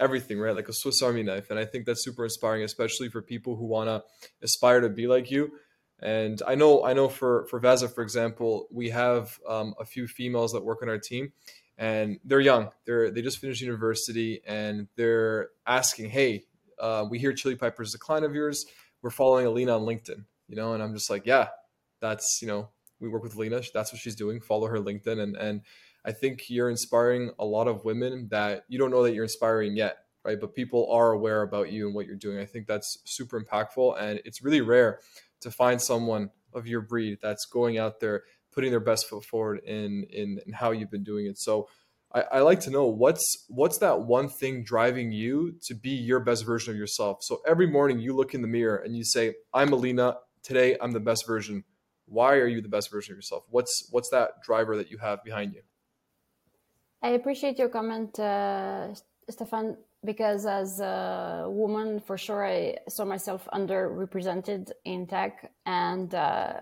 everything, 0.00 0.40
right? 0.40 0.56
Like 0.56 0.68
a 0.68 0.72
Swiss 0.72 1.00
Army 1.00 1.22
knife. 1.22 1.50
And 1.50 1.60
I 1.60 1.64
think 1.64 1.86
that's 1.86 2.04
super 2.04 2.24
inspiring, 2.24 2.64
especially 2.64 3.08
for 3.08 3.22
people 3.22 3.54
who 3.54 3.66
want 3.66 3.88
to 3.88 4.02
aspire 4.42 4.80
to 4.80 4.88
be 4.88 5.06
like 5.06 5.30
you. 5.30 5.52
And 6.00 6.42
I 6.46 6.54
know, 6.54 6.84
I 6.84 6.92
know 6.92 7.08
for 7.08 7.46
for 7.46 7.58
Veza, 7.58 7.90
for 7.90 8.02
example, 8.02 8.68
we 8.70 8.90
have 8.90 9.38
um, 9.48 9.74
a 9.80 9.84
few 9.84 10.06
females 10.06 10.52
that 10.52 10.62
work 10.62 10.82
on 10.82 10.90
our 10.90 10.98
team, 10.98 11.32
and 11.78 12.20
they're 12.24 12.40
young. 12.40 12.70
They're 12.84 13.10
they 13.10 13.22
just 13.22 13.38
finished 13.38 13.62
university, 13.62 14.42
and 14.46 14.88
they're 14.96 15.48
asking, 15.66 16.10
"Hey, 16.10 16.44
uh, 16.78 17.06
we 17.08 17.18
hear 17.18 17.32
Chili 17.32 17.56
Piper's 17.56 17.94
a 17.94 17.98
client 17.98 18.26
of 18.26 18.34
yours. 18.34 18.66
We're 19.00 19.10
following 19.10 19.46
Alina 19.46 19.78
on 19.78 19.86
LinkedIn, 19.86 20.24
you 20.48 20.56
know." 20.56 20.74
And 20.74 20.82
I'm 20.82 20.92
just 20.92 21.08
like, 21.08 21.24
"Yeah, 21.24 21.48
that's 22.00 22.40
you 22.42 22.48
know, 22.48 22.68
we 23.00 23.08
work 23.08 23.22
with 23.22 23.34
Alina. 23.34 23.62
That's 23.72 23.90
what 23.90 24.00
she's 24.00 24.16
doing. 24.16 24.40
Follow 24.40 24.66
her 24.66 24.78
LinkedIn, 24.78 25.18
and 25.18 25.34
and 25.34 25.62
I 26.04 26.12
think 26.12 26.50
you're 26.50 26.68
inspiring 26.68 27.30
a 27.38 27.46
lot 27.46 27.68
of 27.68 27.86
women 27.86 28.28
that 28.30 28.64
you 28.68 28.78
don't 28.78 28.90
know 28.90 29.02
that 29.02 29.14
you're 29.14 29.24
inspiring 29.24 29.76
yet." 29.76 29.98
Right, 30.24 30.40
but 30.40 30.56
people 30.56 30.90
are 30.90 31.12
aware 31.12 31.42
about 31.42 31.70
you 31.70 31.86
and 31.86 31.94
what 31.94 32.06
you're 32.06 32.16
doing. 32.16 32.40
I 32.40 32.46
think 32.46 32.66
that's 32.66 32.98
super 33.04 33.40
impactful, 33.40 33.96
and 33.96 34.20
it's 34.24 34.42
really 34.42 34.60
rare 34.60 34.98
to 35.46 35.50
find 35.52 35.80
someone 35.80 36.28
of 36.52 36.66
your 36.66 36.80
breed 36.80 37.18
that's 37.22 37.46
going 37.46 37.78
out 37.78 38.00
there 38.00 38.24
putting 38.52 38.70
their 38.70 38.80
best 38.80 39.08
foot 39.08 39.24
forward 39.24 39.60
in 39.64 40.04
in, 40.10 40.40
in 40.44 40.52
how 40.52 40.72
you've 40.72 40.90
been 40.90 41.04
doing 41.04 41.26
it. 41.26 41.38
So 41.38 41.68
I, 42.12 42.22
I 42.32 42.40
like 42.40 42.58
to 42.60 42.70
know 42.70 42.86
what's 42.86 43.44
what's 43.48 43.78
that 43.78 44.00
one 44.00 44.28
thing 44.28 44.64
driving 44.64 45.12
you 45.12 45.54
to 45.66 45.74
be 45.74 45.90
your 45.90 46.18
best 46.18 46.44
version 46.44 46.72
of 46.72 46.78
yourself? 46.78 47.18
So 47.22 47.42
every 47.46 47.68
morning 47.68 48.00
you 48.00 48.12
look 48.12 48.34
in 48.34 48.42
the 48.42 48.48
mirror 48.48 48.78
and 48.78 48.96
you 48.96 49.04
say 49.04 49.34
i'm 49.54 49.72
alina. 49.72 50.16
Today 50.42 50.76
i'm 50.80 50.90
the 50.90 51.06
best 51.10 51.26
version. 51.26 51.62
Why 52.06 52.34
are 52.36 52.48
you 52.48 52.60
the 52.60 52.68
best 52.68 52.90
version 52.90 53.12
of 53.12 53.18
yourself? 53.18 53.44
What's 53.48 53.88
what's 53.92 54.10
that 54.10 54.42
driver 54.42 54.76
that 54.76 54.90
you 54.90 54.98
have 54.98 55.22
behind 55.22 55.54
you? 55.54 55.62
I 57.02 57.10
appreciate 57.10 57.56
your 57.56 57.68
comment 57.68 58.18
uh, 58.18 58.94
stefan 59.30 59.76
because 60.06 60.46
as 60.46 60.80
a 60.80 61.46
woman, 61.48 62.00
for 62.00 62.16
sure, 62.16 62.46
I 62.46 62.78
saw 62.88 63.04
myself 63.04 63.46
underrepresented 63.52 64.70
in 64.84 65.06
tech, 65.06 65.52
and 65.66 66.14
uh, 66.14 66.60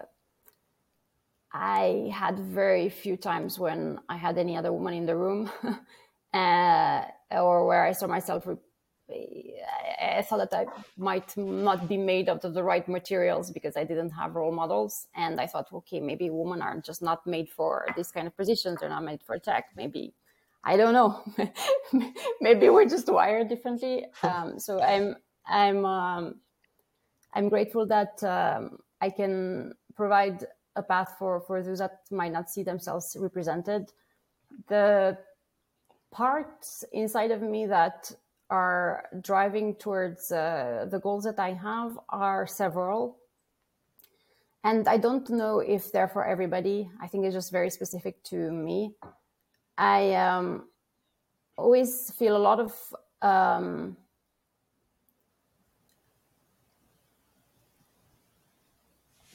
I 1.53 2.11
had 2.13 2.39
very 2.41 2.89
few 2.89 3.17
times 3.17 3.59
when 3.59 4.01
I 4.09 4.17
had 4.17 4.39
any 4.39 4.57
other 4.57 4.73
woman 4.73 4.95
in 4.95 5.07
the 5.07 5.17
room, 5.17 5.51
uh, 6.35 7.03
or 7.31 7.67
where 7.67 7.85
I 7.85 7.93
saw 7.93 8.07
myself. 8.09 8.47
Re- 8.47 8.57
I 10.01 10.23
thought 10.23 10.51
that 10.51 10.55
I 10.55 10.67
might 10.97 11.37
not 11.37 11.89
be 11.89 11.99
made 11.99 12.31
out 12.31 12.45
of 12.45 12.55
the 12.55 12.63
right 12.63 12.89
materials 12.89 13.51
because 13.51 13.77
I 13.77 13.85
didn't 13.85 14.11
have 14.11 14.35
role 14.35 14.51
models, 14.51 15.07
and 15.15 15.39
I 15.39 15.47
thought, 15.47 15.69
okay, 15.73 16.01
maybe 16.01 16.31
women 16.31 16.63
are 16.63 16.81
just 16.81 17.03
not 17.03 17.27
made 17.27 17.51
for 17.51 17.87
this 17.97 18.11
kind 18.11 18.27
of 18.27 18.35
positions; 18.37 18.79
they're 18.81 18.89
not 18.89 19.05
made 19.05 19.23
for 19.23 19.39
tech. 19.39 19.67
Maybe 19.77 20.15
I 20.65 20.77
don't 20.77 20.95
know. 20.95 21.23
Maybe 22.41 22.71
we're 22.71 22.89
just 22.89 23.09
wired 23.13 23.49
differently. 23.49 24.07
Um, 24.23 24.59
so 24.61 24.81
I'm 24.83 25.17
I'm 25.47 25.85
um, 25.87 26.37
I'm 27.35 27.49
grateful 27.51 27.87
that 27.87 28.23
um, 28.25 28.79
I 29.01 29.11
can 29.11 29.75
provide 29.97 30.45
a 30.77 30.83
path 30.83 31.17
for 31.19 31.41
for 31.41 31.63
those 31.63 31.81
that 31.81 32.01
might 32.11 32.33
not 32.33 32.51
see 32.51 32.63
themselves 32.65 33.17
represented. 33.21 33.93
The 34.69 35.19
parts 36.13 36.85
inside 36.93 37.31
of 37.33 37.43
me 37.43 37.67
that 37.67 38.13
are 38.51 39.09
driving 39.23 39.77
towards 39.77 40.31
uh, 40.33 40.87
the 40.91 41.01
goals 41.01 41.25
that 41.25 41.39
I 41.41 41.55
have 41.55 41.99
are 42.11 42.47
several. 42.47 43.19
and 44.65 44.89
I 44.89 44.97
don't 44.97 45.29
know 45.31 45.61
if 45.61 45.93
they're 45.93 46.09
for 46.09 46.25
everybody. 46.25 46.91
I 47.01 47.09
think 47.09 47.25
it's 47.25 47.35
just 47.35 47.53
very 47.53 47.71
specific 47.71 48.23
to 48.25 48.51
me. 48.51 48.95
I 49.77 50.15
um, 50.15 50.69
always 51.57 52.13
feel 52.19 52.37
a 52.37 52.39
lot 52.39 52.61
of 52.61 52.73
um, 53.23 53.97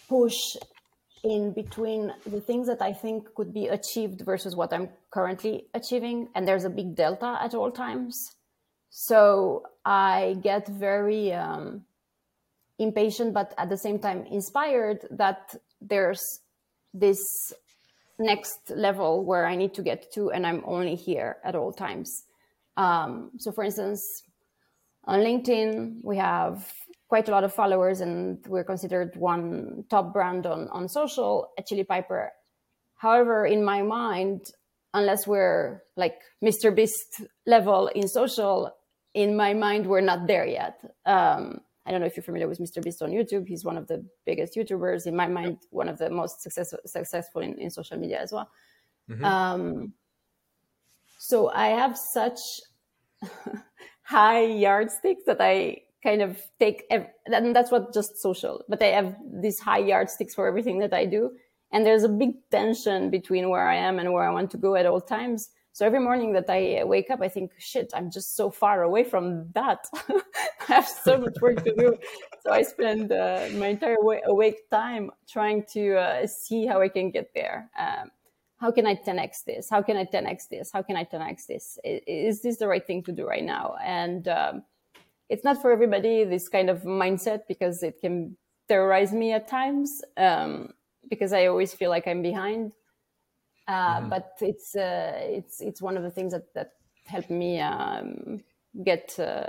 push 0.08 0.58
in 1.24 1.52
between 1.52 2.14
the 2.26 2.40
things 2.40 2.68
that 2.68 2.82
I 2.82 2.94
think 2.94 3.34
could 3.36 3.54
be 3.54 3.68
achieved 3.68 4.22
versus 4.22 4.56
what 4.56 4.72
I'm 4.74 4.90
currently 5.12 5.66
achieving. 5.74 6.30
And 6.34 6.48
there's 6.48 6.64
a 6.64 6.70
big 6.70 6.96
delta 6.96 7.38
at 7.42 7.54
all 7.54 7.72
times. 7.72 8.36
So 8.90 9.64
I 9.86 10.38
get 10.42 10.68
very 10.68 11.34
um, 11.34 11.86
impatient, 12.80 13.34
but 13.34 13.54
at 13.58 13.70
the 13.70 13.78
same 13.78 14.00
time 14.00 14.26
inspired 14.26 15.06
that 15.12 15.56
there's 15.82 16.22
this 16.94 17.20
next 18.20 18.72
level 18.76 19.24
where 19.24 19.46
I 19.46 19.56
need 19.56 19.74
to 19.76 19.82
get 19.82 20.12
to, 20.14 20.32
and 20.32 20.46
I'm 20.46 20.64
only 20.66 20.96
here 20.96 21.38
at 21.44 21.56
all 21.56 21.72
times. 21.72 22.24
Um, 22.78 23.32
so, 23.38 23.52
for 23.52 23.64
instance, 23.64 24.24
on 25.06 25.20
LinkedIn, 25.20 26.02
we 26.04 26.18
have 26.18 26.72
quite 27.08 27.28
a 27.28 27.32
lot 27.32 27.44
of 27.44 27.54
followers, 27.54 28.02
and 28.02 28.46
we're 28.48 28.64
considered 28.64 29.16
one 29.16 29.86
top 29.90 30.14
brand 30.14 30.46
on, 30.46 30.68
on 30.70 30.88
social 30.88 31.50
at 31.58 31.66
Chili 31.66 31.84
Piper. 31.84 32.32
However, 32.96 33.46
in 33.46 33.64
my 33.64 33.82
mind, 33.82 34.52
unless 34.94 35.26
we're 35.26 35.84
like 35.96 36.20
Mr. 36.44 36.76
Beast 36.76 37.22
level 37.46 37.88
in 37.88 38.08
social, 38.08 38.76
in 39.14 39.36
my 39.36 39.54
mind, 39.54 39.88
we're 39.88 40.02
not 40.02 40.28
there 40.28 40.46
yet. 40.46 40.80
Um, 41.06 41.62
I 41.90 41.92
don't 41.92 42.02
know 42.02 42.08
if 42.08 42.16
you're 42.16 42.24
familiar 42.24 42.48
with 42.48 42.60
Mr. 42.60 42.84
Beast 42.84 43.02
on 43.02 43.10
YouTube. 43.10 43.48
He's 43.48 43.66
one 43.66 43.76
of 43.76 43.88
the 43.88 44.06
biggest 44.24 44.54
YouTubers. 44.56 45.08
In 45.08 45.16
my 45.16 45.28
mind, 45.28 45.58
one 45.72 45.90
of 45.90 45.98
the 45.98 46.12
most 46.12 46.40
successful 46.40 46.78
successful 46.86 47.42
in, 47.42 47.58
in 47.58 47.72
social 47.72 47.98
media 47.98 48.20
as 48.22 48.32
well. 48.32 48.48
Mm-hmm. 49.10 49.26
Um, 49.26 49.94
so 51.18 51.50
I 51.50 51.70
have 51.70 51.98
such 51.98 52.40
high 54.04 54.46
yardsticks 54.46 55.24
that 55.26 55.42
I 55.42 55.82
kind 56.04 56.22
of 56.22 56.40
take, 56.60 56.84
ev- 56.92 57.08
and 57.26 57.56
that's 57.56 57.72
what 57.72 57.92
just 57.92 58.22
social, 58.22 58.64
but 58.70 58.84
I 58.84 58.88
have 58.88 59.16
these 59.42 59.60
high 59.60 59.80
yardsticks 59.80 60.36
for 60.36 60.48
everything 60.48 60.78
that 60.80 60.94
I 60.94 61.06
do. 61.06 61.32
And 61.72 61.84
there's 61.84 62.04
a 62.04 62.10
big 62.10 62.36
tension 62.52 63.10
between 63.10 63.50
where 63.50 63.68
I 63.68 63.78
am 63.78 63.98
and 63.98 64.14
where 64.14 64.30
I 64.30 64.32
want 64.32 64.52
to 64.52 64.58
go 64.58 64.76
at 64.76 64.86
all 64.86 65.02
times. 65.02 65.50
So 65.72 65.86
every 65.86 66.00
morning 66.00 66.34
that 66.34 66.50
I 66.50 66.84
wake 66.84 67.10
up, 67.10 67.22
I 67.22 67.30
think, 67.30 67.52
shit, 67.58 67.92
I'm 67.94 68.12
just 68.12 68.36
so 68.36 68.50
far 68.50 68.84
away 68.84 69.04
from 69.04 69.50
that. 69.54 69.86
I 70.10 70.74
have 70.74 70.88
so 70.88 71.18
much 71.18 71.36
work 71.42 71.64
to 71.64 71.74
do. 71.76 71.98
So 72.42 72.52
I 72.52 72.64
spend 72.64 73.12
uh, 73.12 73.48
my 73.54 73.68
entire 73.68 73.98
awake 74.26 74.70
time 74.70 75.12
trying 75.28 75.64
to 75.74 75.96
uh, 75.96 76.28
see 76.28 76.66
how 76.66 76.82
I 76.82 76.90
can 76.90 77.12
get 77.12 77.32
there. 77.34 77.70
Um, 77.80 78.10
how 78.60 78.72
can 78.72 78.86
I 78.86 78.96
10x 78.96 79.46
this? 79.46 79.70
How 79.70 79.82
can 79.82 79.96
I 79.96 80.04
10x 80.04 80.50
this? 80.50 80.72
How 80.72 80.82
can 80.82 80.98
I 80.98 81.06
10x 81.06 81.48
this? 81.48 81.80
Is 81.84 82.42
this 82.42 82.58
the 82.58 82.68
right 82.68 82.86
thing 82.86 83.04
to 83.04 83.14
do 83.14 83.26
right 83.26 83.44
now? 83.44 83.76
And 83.82 84.28
um, 84.28 84.64
it's 85.30 85.46
not 85.46 85.62
for 85.62 85.72
everybody, 85.72 86.26
this 86.26 86.50
kind 86.50 86.70
of 86.70 86.82
mindset, 86.84 87.42
because 87.48 87.84
it 87.84 88.02
can 88.02 88.36
terrorize 88.68 89.14
me 89.14 89.32
at 89.32 89.48
times, 89.48 90.02
um, 90.18 90.74
because 91.10 91.32
I 91.32 91.46
always 91.46 91.74
feel 91.74 91.90
like 91.90 92.06
I'm 92.06 92.22
behind. 92.22 92.74
Uh, 93.70 94.00
mm-hmm. 94.00 94.10
But 94.10 94.32
it's 94.42 94.76
uh, 94.76 95.14
it's 95.16 95.62
it's 95.62 95.80
one 95.80 95.96
of 95.96 96.02
the 96.02 96.10
things 96.10 96.34
that 96.34 96.52
that 96.56 96.72
helped 97.06 97.30
me 97.30 97.60
um, 97.60 98.42
get 98.84 99.16
uh, 99.20 99.46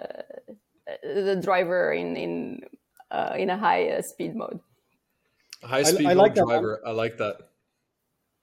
the 1.03 1.41
driver 1.43 1.95
in 1.95 2.17
in 2.17 2.61
uh, 3.11 3.35
in 3.39 3.49
a 3.49 3.57
high 3.57 3.89
uh, 3.89 4.03
speed 4.03 4.37
mode. 4.37 4.61
High 5.63 5.85
speed 5.85 6.07
I, 6.07 6.11
I 6.11 6.13
like 6.13 6.35
driver. 6.35 6.83
I 6.87 6.91
like 6.91 7.17
that. 7.17 7.37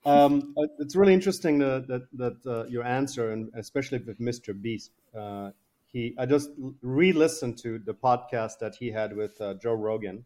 Um, 0.04 0.54
it's 0.78 0.96
really 0.96 1.14
interesting 1.14 1.58
that 1.60 1.86
that, 1.86 2.42
that 2.42 2.68
your 2.68 2.84
answer, 2.84 3.30
and 3.30 3.48
especially 3.54 3.98
with 3.98 4.18
Mr. 4.18 4.60
Beast. 4.60 4.90
he, 5.92 6.14
I 6.18 6.26
just 6.26 6.50
re-listened 6.82 7.56
to 7.58 7.78
the 7.78 7.94
podcast 7.94 8.58
that 8.58 8.74
he 8.74 8.90
had 8.90 9.14
with 9.16 9.38
Joe 9.62 9.74
Rogan. 9.74 10.24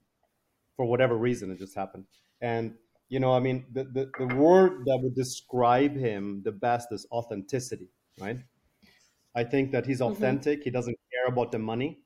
For 0.77 0.87
whatever 0.87 1.17
reason, 1.19 1.51
it 1.51 1.59
just 1.59 1.75
happened, 1.75 2.07
and 2.41 2.75
you 3.13 3.21
know, 3.21 3.35
I 3.35 3.41
mean, 3.41 3.67
the, 3.71 3.85
the, 3.85 4.11
the 4.19 4.35
word 4.35 4.87
that 4.87 4.99
would 5.03 5.15
describe 5.15 5.95
him 5.95 6.41
the 6.47 6.51
best 6.51 6.89
is 6.93 7.07
authenticity, 7.13 7.91
right? 8.19 8.39
I 9.37 9.45
think 9.45 9.71
that 9.73 9.85
he's 9.85 10.01
mm-hmm. 10.01 10.15
authentic. 10.15 10.61
Mm-hmm. 10.61 10.65
He 10.65 10.71
doesn't 10.71 10.99
care 11.13 11.27
about 11.27 11.53
the 11.53 11.59
money. 11.59 12.01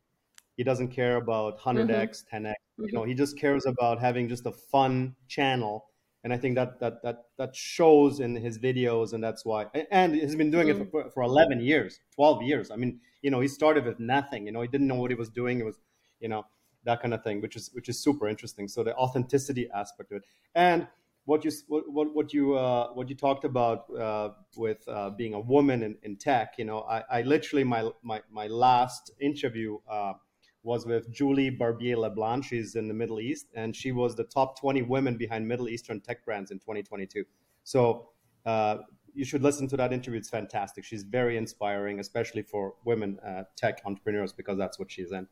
He 0.56 0.64
doesn't 0.64 0.88
care 0.88 1.14
about 1.14 1.60
100x, 1.60 1.86
mm-hmm. 1.86 2.36
10x. 2.36 2.50
Mm-hmm. 2.50 2.84
You 2.86 2.92
know, 2.92 3.04
he 3.04 3.14
just 3.14 3.38
cares 3.38 3.66
about 3.66 4.00
having 4.00 4.28
just 4.28 4.46
a 4.46 4.50
fun 4.50 5.14
channel. 5.28 5.84
And 6.24 6.32
I 6.32 6.38
think 6.38 6.56
that 6.56 6.80
that 6.80 7.04
that 7.04 7.18
that 7.38 7.54
shows 7.54 8.18
in 8.18 8.34
his 8.34 8.58
videos, 8.58 9.12
and 9.12 9.22
that's 9.22 9.44
why. 9.44 9.66
And 9.92 10.12
he's 10.12 10.34
been 10.34 10.50
doing 10.50 10.66
it 10.66 10.76
mm. 10.76 10.90
for, 10.90 11.08
for 11.10 11.22
11 11.22 11.60
years, 11.60 12.00
12 12.16 12.42
years. 12.42 12.72
I 12.72 12.76
mean, 12.76 12.98
you 13.22 13.30
know, 13.30 13.38
he 13.38 13.46
started 13.46 13.84
with 13.84 14.00
nothing. 14.00 14.44
You 14.44 14.50
know, 14.50 14.60
he 14.60 14.66
didn't 14.66 14.88
know 14.88 14.96
what 14.96 15.12
he 15.12 15.14
was 15.14 15.28
doing. 15.28 15.60
It 15.60 15.64
was, 15.64 15.78
you 16.18 16.28
know, 16.28 16.46
that 16.86 17.02
kind 17.02 17.12
of 17.12 17.22
thing, 17.22 17.40
which 17.40 17.56
is 17.56 17.70
which 17.74 17.88
is 17.88 18.02
super 18.02 18.28
interesting. 18.28 18.68
So 18.68 18.82
the 18.82 18.94
authenticity 18.94 19.68
aspect 19.74 20.12
of 20.12 20.18
it, 20.18 20.24
and 20.54 20.88
what 21.26 21.44
you 21.44 21.50
what 21.68 22.14
what 22.14 22.32
you 22.32 22.54
uh, 22.54 22.92
what 22.94 23.08
you 23.10 23.16
talked 23.16 23.44
about 23.44 23.84
uh, 23.94 24.30
with 24.56 24.82
uh, 24.88 25.10
being 25.10 25.34
a 25.34 25.40
woman 25.40 25.82
in, 25.82 25.96
in 26.02 26.16
tech, 26.16 26.54
you 26.56 26.64
know, 26.64 26.80
I, 26.82 27.02
I 27.10 27.22
literally 27.22 27.64
my 27.64 27.90
my 28.02 28.22
my 28.30 28.46
last 28.46 29.10
interview 29.20 29.78
uh, 29.90 30.14
was 30.62 30.86
with 30.86 31.12
Julie 31.12 31.50
Barbier 31.50 31.96
Leblanc. 31.96 32.44
She's 32.44 32.76
in 32.76 32.88
the 32.88 32.94
Middle 32.94 33.20
East, 33.20 33.46
and 33.54 33.74
she 33.74 33.92
was 33.92 34.14
the 34.14 34.24
top 34.24 34.58
20 34.58 34.82
women 34.82 35.16
behind 35.16 35.46
Middle 35.46 35.68
Eastern 35.68 36.00
tech 36.00 36.24
brands 36.24 36.50
in 36.50 36.58
2022. 36.58 37.24
So 37.64 38.10
uh, 38.44 38.78
you 39.14 39.24
should 39.24 39.42
listen 39.42 39.66
to 39.68 39.76
that 39.76 39.92
interview. 39.92 40.18
It's 40.18 40.28
fantastic. 40.28 40.84
She's 40.84 41.02
very 41.02 41.36
inspiring, 41.36 42.00
especially 42.00 42.42
for 42.42 42.74
women 42.84 43.18
uh, 43.26 43.44
tech 43.56 43.80
entrepreneurs, 43.84 44.32
because 44.32 44.58
that's 44.58 44.78
what 44.78 44.90
she's 44.90 45.12
in. 45.12 45.26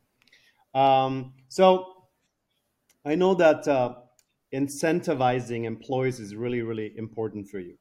Um, 0.75 1.33
so 1.47 1.93
I 3.05 3.15
know 3.15 3.33
that 3.35 3.67
uh, 3.67 3.95
incentivizing 4.53 5.63
employees 5.63 6.19
is 6.19 6.35
really, 6.35 6.61
really 6.61 6.93
important 6.97 7.47
for 7.47 7.59
you. 7.59 7.77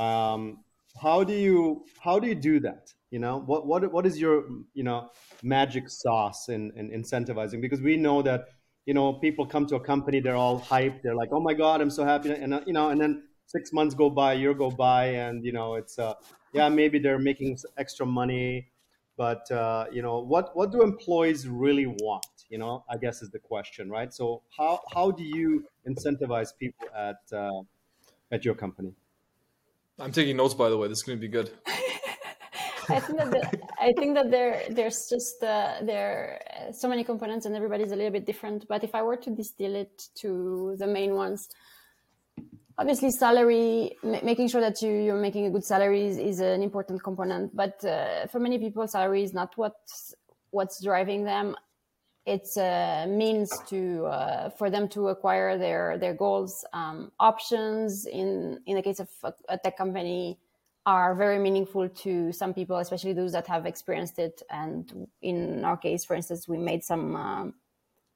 Um, 0.00 0.64
how 1.02 1.24
do 1.24 1.32
you 1.34 1.84
how 2.00 2.18
do 2.20 2.28
you 2.28 2.36
do 2.36 2.60
that? 2.60 2.92
You 3.10 3.18
know, 3.18 3.40
what 3.40 3.66
what 3.66 3.92
what 3.92 4.06
is 4.06 4.20
your 4.20 4.44
you 4.74 4.84
know 4.84 5.10
magic 5.42 5.88
sauce 5.88 6.48
in, 6.48 6.72
in 6.76 6.90
incentivizing? 6.90 7.60
Because 7.60 7.80
we 7.80 7.96
know 7.96 8.22
that 8.22 8.46
you 8.86 8.94
know 8.94 9.14
people 9.14 9.44
come 9.44 9.66
to 9.66 9.76
a 9.76 9.80
company, 9.80 10.20
they're 10.20 10.36
all 10.36 10.60
hyped, 10.60 11.02
they're 11.02 11.16
like, 11.16 11.30
oh 11.32 11.40
my 11.40 11.54
god, 11.54 11.80
I'm 11.80 11.90
so 11.90 12.04
happy, 12.04 12.30
and 12.30 12.54
uh, 12.54 12.60
you 12.66 12.72
know, 12.72 12.90
and 12.90 13.00
then 13.00 13.24
six 13.46 13.72
months 13.72 13.94
go 13.94 14.08
by, 14.08 14.34
a 14.34 14.36
year 14.36 14.54
go 14.54 14.70
by, 14.70 15.06
and 15.06 15.44
you 15.44 15.52
know, 15.52 15.74
it's 15.74 15.98
uh, 15.98 16.14
yeah, 16.52 16.68
maybe 16.68 16.98
they're 16.98 17.18
making 17.18 17.58
extra 17.76 18.06
money 18.06 18.68
but 19.16 19.50
uh, 19.50 19.86
you 19.92 20.02
know, 20.02 20.20
what 20.20 20.56
what 20.56 20.72
do 20.72 20.82
employees 20.82 21.48
really 21.48 21.86
want? 21.86 22.26
You 22.48 22.58
know, 22.58 22.84
I 22.90 22.96
guess 22.96 23.22
is 23.22 23.30
the 23.30 23.38
question, 23.38 23.90
right? 23.90 24.12
So 24.12 24.42
how 24.56 24.80
how 24.92 25.10
do 25.10 25.22
you 25.22 25.64
incentivize 25.88 26.50
people 26.58 26.86
at 26.96 27.20
uh, 27.32 27.62
at 28.32 28.44
your 28.44 28.54
company? 28.54 28.92
I'm 29.98 30.12
taking 30.12 30.36
notes, 30.36 30.54
by 30.54 30.68
the 30.70 30.76
way. 30.76 30.88
This 30.88 30.98
is 30.98 31.04
going 31.04 31.18
to 31.18 31.20
be 31.20 31.28
good. 31.28 31.50
I 32.88 33.00
think 33.00 33.18
that 33.18 33.30
the, 33.30 33.60
I 33.80 33.92
think 33.92 34.14
that 34.14 34.30
there 34.30 34.62
there's 34.70 35.08
just 35.08 35.42
uh, 35.42 35.76
there 35.82 36.40
are 36.58 36.72
so 36.72 36.88
many 36.88 37.04
components 37.04 37.46
and 37.46 37.54
everybody's 37.54 37.92
a 37.92 37.96
little 37.96 38.12
bit 38.12 38.26
different. 38.26 38.66
But 38.68 38.84
if 38.84 38.94
I 38.94 39.02
were 39.02 39.16
to 39.16 39.30
distill 39.30 39.74
it 39.74 40.08
to 40.16 40.76
the 40.78 40.86
main 40.86 41.14
ones, 41.14 41.48
obviously 42.76 43.10
salary 43.10 43.96
making 44.02 44.48
sure 44.48 44.60
that 44.60 44.82
you, 44.82 44.90
you're 44.90 45.20
making 45.20 45.46
a 45.46 45.50
good 45.50 45.64
salary 45.64 46.06
is, 46.06 46.18
is 46.18 46.40
an 46.40 46.62
important 46.62 47.02
component 47.02 47.54
but 47.54 47.84
uh, 47.84 48.26
for 48.26 48.40
many 48.40 48.58
people 48.58 48.86
salary 48.88 49.22
is 49.22 49.32
not 49.32 49.56
what's 49.56 50.14
what's 50.54 50.82
driving 50.82 51.24
them. 51.24 51.56
It's 52.24 52.56
a 52.56 53.06
means 53.06 53.50
to 53.66 54.06
uh, 54.06 54.48
for 54.50 54.70
them 54.70 54.88
to 54.90 55.08
acquire 55.08 55.58
their 55.58 55.98
their 55.98 56.14
goals. 56.14 56.64
Um, 56.72 57.12
options 57.20 58.06
in 58.06 58.60
in 58.64 58.76
the 58.76 58.82
case 58.82 59.00
of 59.00 59.10
a, 59.22 59.32
a, 59.50 59.58
tech 59.58 59.76
company 59.76 60.38
are 60.86 61.14
very 61.14 61.38
meaningful 61.38 61.88
to 61.88 62.32
some 62.32 62.54
people 62.54 62.76
especially 62.76 63.12
those 63.12 63.32
that 63.32 63.46
have 63.46 63.66
experienced 63.66 64.18
it. 64.18 64.42
And 64.48 65.06
in 65.20 65.64
our 65.66 65.76
case 65.76 66.04
for 66.06 66.14
instance 66.16 66.48
we 66.48 66.56
made 66.56 66.82
some 66.82 67.14
um, 67.14 67.54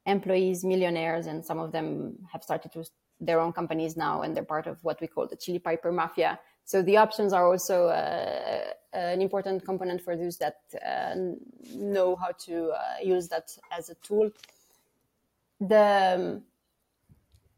employees 0.07 0.64
millionaires 0.64 1.27
and 1.27 1.44
some 1.44 1.59
of 1.59 1.73
them 1.73 2.16
have 2.33 2.42
started 2.42 2.73
to 2.73 2.85
their 3.20 3.40
own 3.40 3.52
companies 3.52 3.96
now 3.96 4.22
and 4.22 4.37
they're 4.37 4.44
part 4.44 4.66
of 4.66 4.83
what 4.85 5.00
we 5.00 5.07
call 5.07 5.26
the 5.26 5.37
chili 5.37 5.59
piper 5.59 5.90
mafia. 5.92 6.38
So 6.64 6.83
the 6.83 6.98
options 6.98 7.33
are 7.33 7.46
also 7.46 7.87
uh, 7.88 8.72
an 8.92 9.20
important 9.20 9.64
component 9.64 10.02
for 10.02 10.16
those 10.16 10.37
that 10.38 10.61
uh, 10.87 11.14
know 11.74 12.16
how 12.16 12.33
to 12.46 12.70
uh, 12.70 12.81
use 13.02 13.28
that 13.28 13.50
as 13.70 13.90
a 13.90 13.94
tool. 13.96 14.31
The 15.61 16.42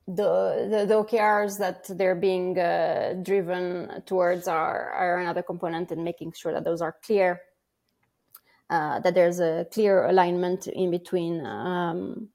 the, 0.07 0.69
the, 0.71 0.87
the 0.87 0.95
OKRs 0.95 1.59
that 1.59 1.87
they're 1.97 2.17
being 2.17 2.59
uh, 2.59 3.15
driven 3.23 4.03
towards 4.07 4.49
are, 4.49 4.91
are 4.91 5.21
another 5.21 5.43
component 5.43 5.93
in 5.93 6.03
making 6.03 6.33
sure 6.33 6.53
that 6.53 6.65
those 6.65 6.81
are 6.81 6.97
clear, 7.05 7.41
uh, 8.71 8.99
that 9.01 9.15
there's 9.15 9.39
a 9.41 9.67
clear 9.73 10.07
alignment 10.07 10.67
in 10.67 10.91
between 10.91 11.47
um, 11.47 12.29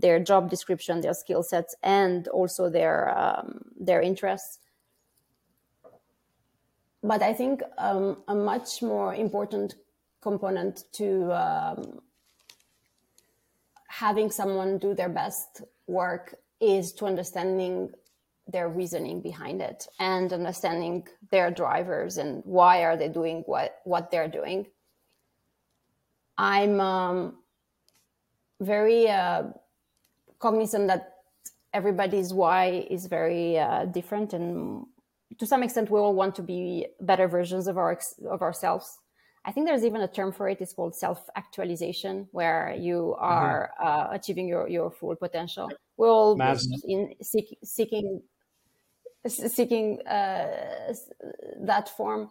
their 0.00 0.18
job 0.20 0.50
description, 0.50 1.00
their 1.00 1.14
skill 1.14 1.42
sets, 1.42 1.74
and 1.82 2.28
also 2.28 2.70
their 2.70 3.16
um, 3.18 3.60
their 3.78 4.00
interests. 4.00 4.58
But 7.02 7.22
I 7.22 7.32
think 7.32 7.62
um, 7.78 8.18
a 8.28 8.34
much 8.34 8.82
more 8.82 9.14
important 9.14 9.74
component 10.20 10.84
to 10.92 11.32
um, 11.32 12.00
having 13.88 14.30
someone 14.30 14.78
do 14.78 14.94
their 14.94 15.08
best 15.08 15.62
work 15.86 16.34
is 16.60 16.92
to 16.92 17.06
understanding 17.06 17.90
their 18.46 18.68
reasoning 18.68 19.20
behind 19.20 19.62
it 19.62 19.86
and 19.98 20.32
understanding 20.32 21.06
their 21.30 21.50
drivers 21.50 22.18
and 22.18 22.42
why 22.44 22.84
are 22.84 22.96
they 22.96 23.08
doing 23.08 23.42
what 23.46 23.80
what 23.84 24.10
they're 24.10 24.28
doing 24.28 24.66
i'm 26.36 26.80
um, 26.80 27.36
very 28.60 29.08
uh, 29.08 29.44
cognizant 30.40 30.88
that 30.88 31.14
everybody's 31.72 32.32
why 32.34 32.86
is 32.90 33.06
very 33.06 33.58
uh, 33.58 33.84
different 33.84 34.32
and 34.32 34.84
to 35.38 35.46
some 35.46 35.62
extent 35.62 35.90
we 35.90 35.98
all 35.98 36.14
want 36.14 36.34
to 36.34 36.42
be 36.42 36.86
better 37.00 37.28
versions 37.28 37.68
of 37.68 37.78
our 37.78 37.98
of 38.28 38.42
ourselves 38.42 38.98
i 39.44 39.52
think 39.52 39.66
there's 39.66 39.84
even 39.84 40.00
a 40.00 40.08
term 40.08 40.32
for 40.32 40.48
it 40.48 40.60
it's 40.60 40.72
called 40.72 40.94
self 40.94 41.28
actualization 41.36 42.26
where 42.32 42.74
you 42.78 43.14
mm-hmm. 43.14 43.24
are 43.24 43.70
mm-hmm. 43.80 43.86
uh, 43.86 44.14
achieving 44.16 44.48
your, 44.48 44.68
your 44.68 44.90
full 44.90 45.14
potential 45.14 45.70
we're 45.96 46.10
all 46.10 46.36
in 46.84 47.14
seek, 47.22 47.56
seeking 47.62 48.20
seeking 49.28 50.00
uh, 50.06 50.46
that 51.60 51.88
form 51.96 52.30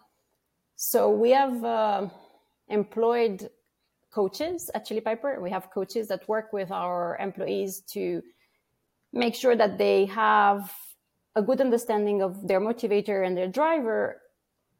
so 0.75 1.09
we 1.09 1.31
have 1.31 1.63
uh, 1.63 2.07
employed 2.67 3.49
coaches 4.11 4.71
at 4.73 4.85
chili 4.85 5.01
piper 5.01 5.39
we 5.41 5.49
have 5.49 5.69
coaches 5.71 6.07
that 6.07 6.27
work 6.27 6.51
with 6.51 6.71
our 6.71 7.17
employees 7.19 7.81
to 7.81 8.21
make 9.13 9.35
sure 9.35 9.55
that 9.55 9.77
they 9.77 10.05
have 10.05 10.71
a 11.35 11.41
good 11.41 11.61
understanding 11.61 12.21
of 12.21 12.47
their 12.47 12.59
motivator 12.59 13.25
and 13.25 13.35
their 13.37 13.47
driver. 13.47 14.21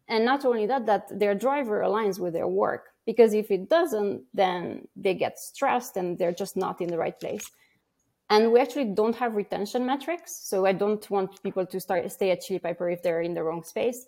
And 0.08 0.26
not 0.26 0.46
only 0.46 0.66
that 0.66 0.86
that 0.88 1.20
their 1.20 1.36
driver 1.36 1.82
aligns 1.82 2.20
with 2.20 2.34
their 2.34 2.48
work 2.48 2.88
because 3.06 3.34
if 3.34 3.52
it 3.52 3.70
doesn't 3.70 4.24
then 4.34 4.88
they 4.96 5.14
get 5.14 5.40
stressed 5.40 5.98
and 5.98 6.18
they're 6.18 6.34
just 6.34 6.58
not 6.58 6.82
in 6.82 6.90
the 6.90 6.98
right 6.98 7.20
place. 7.20 7.50
And 8.32 8.52
we 8.52 8.60
actually 8.60 8.86
don't 8.86 9.16
have 9.16 9.36
retention 9.36 9.86
metrics 9.86 10.32
so 10.50 10.66
i 10.66 10.74
don't 10.74 11.10
want 11.10 11.42
people 11.42 11.66
to 11.66 11.80
start 11.80 12.12
stay 12.12 12.32
at 12.32 12.42
chili 12.42 12.60
piper 12.60 12.90
if 12.90 13.02
they're 13.02 13.22
in 13.22 13.34
the 13.34 13.44
wrong 13.44 13.64
space 13.64 14.06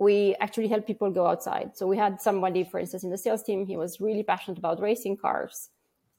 we 0.00 0.34
actually 0.40 0.66
help 0.66 0.86
people 0.86 1.10
go 1.10 1.26
outside 1.26 1.76
so 1.76 1.86
we 1.86 1.96
had 1.96 2.20
somebody 2.20 2.64
for 2.64 2.80
instance 2.80 3.04
in 3.04 3.10
the 3.10 3.18
sales 3.18 3.42
team 3.42 3.66
he 3.66 3.76
was 3.76 4.00
really 4.00 4.22
passionate 4.22 4.58
about 4.58 4.80
racing 4.80 5.16
cars 5.16 5.70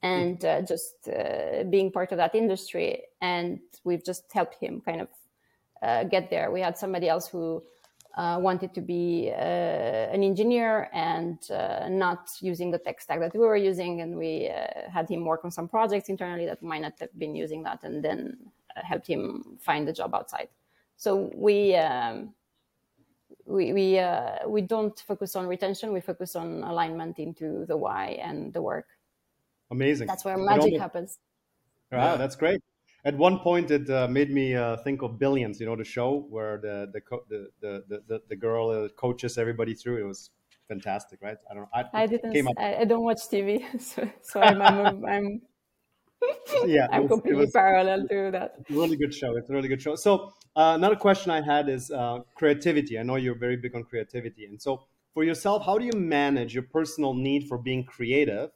and 0.04 0.46
uh, 0.46 0.62
just 0.62 0.96
uh, 1.10 1.64
being 1.70 1.92
part 1.92 2.12
of 2.12 2.18
that 2.18 2.34
industry 2.34 3.02
and 3.22 3.60
we've 3.84 4.06
just 4.06 4.24
helped 4.32 4.56
him 4.56 4.82
kind 4.82 5.02
of 5.02 5.10
uh, 5.82 6.04
get 6.04 6.30
there. 6.30 6.52
We 6.52 6.62
had 6.62 6.78
somebody 6.78 7.10
else 7.10 7.28
who 7.28 7.64
uh, 8.16 8.38
wanted 8.40 8.74
to 8.76 8.82
be 8.82 9.32
uh, 9.34 10.14
an 10.14 10.24
engineer 10.24 10.90
and 10.94 11.40
uh, 11.50 11.88
not 11.90 12.30
using 12.40 12.72
the 12.72 12.78
tech 12.78 13.02
stack 13.02 13.20
that 13.20 13.34
we 13.34 13.40
were 13.40 13.56
using, 13.56 14.02
and 14.02 14.16
we 14.16 14.50
uh, 14.50 14.92
had 14.92 15.10
him 15.10 15.26
work 15.26 15.44
on 15.44 15.52
some 15.52 15.68
projects 15.68 16.10
internally 16.10 16.46
that 16.46 16.62
might 16.62 16.82
not 16.82 16.94
have 17.00 17.18
been 17.18 17.36
using 17.36 17.64
that, 17.64 17.84
and 17.84 18.04
then 18.04 18.38
helped 18.76 19.08
him 19.08 19.58
find 19.60 19.88
a 19.90 19.94
job 19.94 20.14
outside. 20.14 20.50
So 20.98 21.32
we. 21.34 21.76
Um, 21.76 22.34
we 23.46 23.74
we, 23.74 24.00
uh, 24.00 24.48
we 24.48 24.62
don't 24.62 24.98
focus 25.00 25.36
on 25.36 25.48
retention. 25.48 25.94
We 25.94 26.02
focus 26.02 26.36
on 26.36 26.64
alignment 26.64 27.20
into 27.20 27.66
the 27.66 27.78
why 27.78 28.20
and 28.22 28.54
the 28.54 28.62
work. 28.62 28.88
Amazing. 29.70 30.08
That's 30.08 30.26
where 30.26 30.38
magic 30.38 30.64
almost, 30.64 30.82
happens. 30.82 31.20
Wow, 31.92 32.18
that's 32.18 32.36
great 32.36 32.62
at 33.06 33.18
one 33.18 33.40
point 33.40 33.72
it 33.72 33.90
uh, 33.90 34.08
made 34.08 34.32
me 34.32 34.56
uh, 34.56 34.78
think 34.78 35.02
of 35.02 35.18
billions 35.18 35.60
you 35.60 35.66
know 35.66 35.76
the 35.76 35.84
show 35.84 36.26
where 36.30 36.58
the 36.58 36.92
the 36.94 37.02
the 37.30 37.84
the, 37.88 38.04
the, 38.08 38.22
the 38.30 38.36
girl 38.36 38.70
uh, 38.70 38.88
coaches 38.90 39.38
everybody 39.38 39.74
through 39.74 39.98
it 39.98 40.04
was 40.04 40.30
fantastic 40.68 41.20
right 41.22 41.38
i 41.50 41.54
don't 41.54 41.68
i, 41.74 41.84
I 41.94 42.08
didn't 42.08 42.48
I, 42.58 42.76
I, 42.82 42.86
don't 42.86 43.04
watch 43.04 43.22
tv 43.30 43.64
so, 43.82 44.10
so 44.22 44.42
i'm 44.42 44.62
i'm, 44.62 45.06
I'm 45.06 45.42
yeah 46.66 46.88
i'm 46.92 47.08
completely 47.08 47.42
was, 47.42 47.52
parallel 47.52 48.08
to 48.08 48.30
that 48.32 48.56
really 48.70 48.96
good 48.96 49.14
show 49.14 49.36
it's 49.36 49.50
a 49.50 49.54
really 49.54 49.68
good 49.68 49.82
show 49.82 49.96
so 49.96 50.34
uh, 50.56 50.74
another 50.76 50.96
question 50.96 51.32
i 51.32 51.42
had 51.42 51.70
is 51.70 51.92
uh, 51.92 52.20
creativity 52.36 53.00
i 53.00 53.04
know 53.04 53.16
you're 53.16 53.36
very 53.48 53.58
big 53.58 53.76
on 53.76 53.84
creativity 53.84 54.46
and 54.46 54.62
so 54.62 54.84
for 55.14 55.24
yourself 55.24 55.66
how 55.66 55.78
do 55.78 55.86
you 55.86 55.98
manage 55.98 56.54
your 56.54 56.64
personal 56.64 57.14
need 57.14 57.48
for 57.48 57.58
being 57.58 57.84
creative 57.84 58.50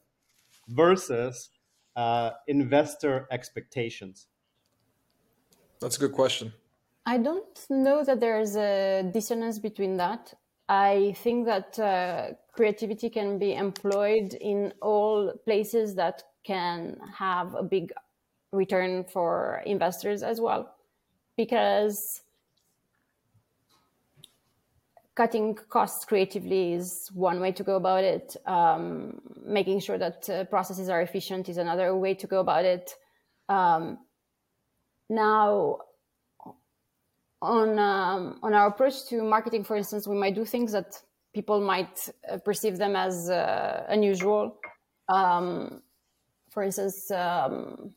versus 0.70 1.50
uh, 1.96 2.32
investor 2.48 3.28
expectations 3.32 4.28
that's 5.80 5.98
a 5.98 6.00
good 6.00 6.14
question. 6.14 6.54
I 7.06 7.18
don't 7.18 7.66
know 7.70 8.04
that 8.04 8.20
there's 8.20 8.56
a 8.56 9.10
dissonance 9.14 9.60
between 9.60 9.98
that. 9.98 10.34
I 10.68 11.14
think 11.18 11.46
that 11.46 11.78
uh, 11.78 12.34
creativity 12.54 13.10
can 13.10 13.38
be 13.38 13.54
employed 13.54 14.34
in 14.34 14.74
all 14.82 15.34
places 15.46 15.94
that 15.96 16.24
can 16.46 16.98
have 17.18 17.56
a 17.56 17.64
big 17.64 17.92
return 18.52 19.04
for 19.04 19.62
investors 19.66 20.24
as 20.24 20.40
well. 20.40 20.76
Because 21.38 22.22
cutting 25.16 25.56
costs 25.56 26.06
creatively 26.06 26.74
is 26.74 27.10
one 27.14 27.40
way 27.40 27.52
to 27.54 27.64
go 27.64 27.76
about 27.76 28.04
it. 28.04 28.36
Um, 28.46 29.22
making 29.46 29.80
sure 29.80 29.98
that 29.98 30.30
uh, 30.30 30.44
processes 30.46 30.90
are 30.90 31.02
efficient 31.02 31.50
is 31.50 31.58
another 31.58 31.96
way 31.96 32.14
to 32.14 32.28
go 32.28 32.40
about 32.40 32.66
it. 32.66 32.96
Um, 33.50 34.00
now, 35.10 35.80
on 37.42 37.78
um, 37.78 38.40
on 38.42 38.54
our 38.54 38.68
approach 38.68 39.06
to 39.10 39.22
marketing, 39.24 39.64
for 39.64 39.76
instance, 39.76 40.08
we 40.08 40.16
might 40.16 40.36
do 40.36 40.46
things 40.46 40.72
that 40.72 40.96
people 41.34 41.62
might 41.62 42.10
uh, 42.32 42.38
perceive 42.38 42.78
them 42.78 42.96
as 42.96 43.30
uh, 43.30 43.86
unusual. 43.90 44.58
Um, 45.10 45.82
for 46.56 46.64
instance, 46.64 47.12
um, 47.12 47.94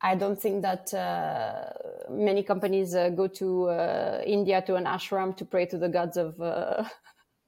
I 0.00 0.14
don't 0.14 0.40
think 0.40 0.62
that 0.62 0.94
uh, 0.94 1.64
many 2.08 2.42
companies 2.42 2.94
uh, 2.94 3.10
go 3.10 3.26
to 3.26 3.68
uh, 3.68 4.22
India 4.24 4.62
to 4.62 4.76
an 4.76 4.84
ashram 4.84 5.36
to 5.36 5.44
pray 5.44 5.66
to 5.66 5.76
the 5.76 5.88
gods 5.88 6.16
of. 6.16 6.40
Uh, 6.40 6.84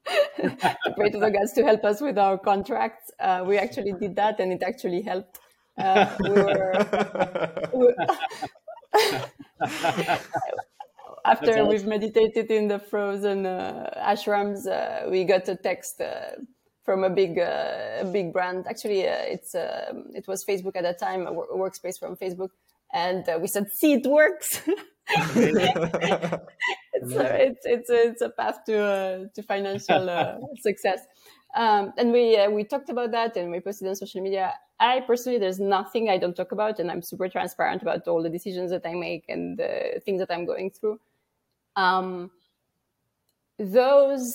to 0.37 0.93
pray 0.97 1.09
to 1.09 1.19
the 1.19 1.31
gods 1.31 1.53
to 1.53 1.63
help 1.63 1.85
us 1.85 2.01
with 2.01 2.19
our 2.19 2.37
contracts. 2.37 3.13
we 3.47 3.57
actually 3.57 3.93
did 3.93 4.17
that, 4.17 4.41
and 4.41 4.53
it 4.53 4.63
actually 4.65 5.01
helped. 5.01 5.39
Uh, 5.79 6.15
we 6.21 6.31
were, 6.31 7.71
we, 7.73 7.95
after 11.25 11.53
awesome. 11.53 11.69
we've 11.69 11.87
meditated 11.87 12.51
in 12.51 12.67
the 12.67 12.81
frozen 12.81 13.47
uh, 13.47 13.89
ashrams, 13.97 14.67
uh, 14.67 15.09
we 15.09 15.25
got 15.25 15.49
a 15.49 15.55
text 15.55 16.01
uh, 16.01 16.33
from 16.85 17.05
a 17.05 17.11
big, 17.11 17.39
uh, 17.39 18.05
big 18.13 18.33
brand. 18.33 18.67
Actually, 18.67 19.09
uh, 19.09 19.25
it's 19.27 19.55
um, 19.55 20.07
it 20.15 20.27
was 20.27 20.45
Facebook 20.45 20.77
at 20.77 20.83
that 20.83 20.99
time, 20.99 21.27
a, 21.27 21.33
workspace 21.33 21.99
from 21.99 22.17
Facebook, 22.17 22.51
and 22.93 23.25
we 23.41 23.49
said, 23.49 23.71
"See, 23.73 23.95
it 23.95 24.07
works." 24.07 24.61
it's, 25.09 26.37
it's, 26.95 27.61
it's 27.65 27.91
it's 27.91 28.23
a 28.23 28.31
path 28.31 28.65
to 28.67 29.31
to 29.35 29.43
financial 29.43 30.49
success. 30.61 31.01
Um, 31.55 31.93
and 31.99 32.13
we 32.13 32.37
uh, 32.37 32.51
we 32.51 32.65
talked 32.65 32.89
about 32.89 33.11
that 33.13 33.37
and 33.37 33.51
we 33.51 33.61
posted 33.61 33.89
on 33.89 33.95
social 33.95 34.23
media. 34.23 34.55
I 34.81 35.01
personally, 35.01 35.39
there's 35.39 35.61
nothing 35.61 36.09
I 36.09 36.19
don't 36.19 36.35
talk 36.35 36.53
about, 36.53 36.81
and 36.81 36.91
I'm 36.91 37.03
super 37.03 37.29
transparent 37.29 37.83
about 37.83 38.09
all 38.09 38.23
the 38.23 38.31
decisions 38.31 38.71
that 38.71 38.87
I 38.87 38.95
make 38.95 39.25
and 39.29 39.59
the 39.59 40.01
things 40.05 40.19
that 40.21 40.33
I'm 40.33 40.47
going 40.47 40.71
through. 40.71 40.99
Um, 41.77 42.31
those 43.59 44.33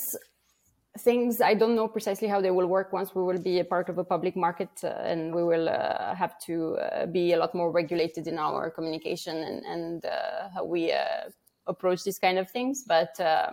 things 0.98 1.40
I 1.40 1.54
don't 1.54 1.74
know 1.74 1.88
precisely 1.88 2.28
how 2.28 2.40
they 2.40 2.50
will 2.50 2.66
work 2.66 2.92
once 2.92 3.14
we 3.14 3.22
will 3.22 3.38
be 3.38 3.60
a 3.60 3.64
part 3.64 3.88
of 3.88 3.98
a 3.98 4.04
public 4.04 4.36
market 4.36 4.70
uh, 4.84 4.88
and 4.88 5.34
we 5.34 5.42
will 5.44 5.68
uh, 5.68 6.14
have 6.14 6.38
to 6.40 6.76
uh, 6.76 7.06
be 7.06 7.32
a 7.32 7.38
lot 7.38 7.54
more 7.54 7.70
regulated 7.70 8.26
in 8.26 8.38
our 8.38 8.70
communication 8.70 9.36
and, 9.36 9.64
and 9.64 10.04
uh, 10.04 10.48
how 10.54 10.64
we 10.64 10.92
uh, 10.92 11.30
approach 11.66 12.04
these 12.04 12.18
kind 12.18 12.38
of 12.38 12.50
things. 12.50 12.84
But 12.86 13.18
uh, 13.20 13.52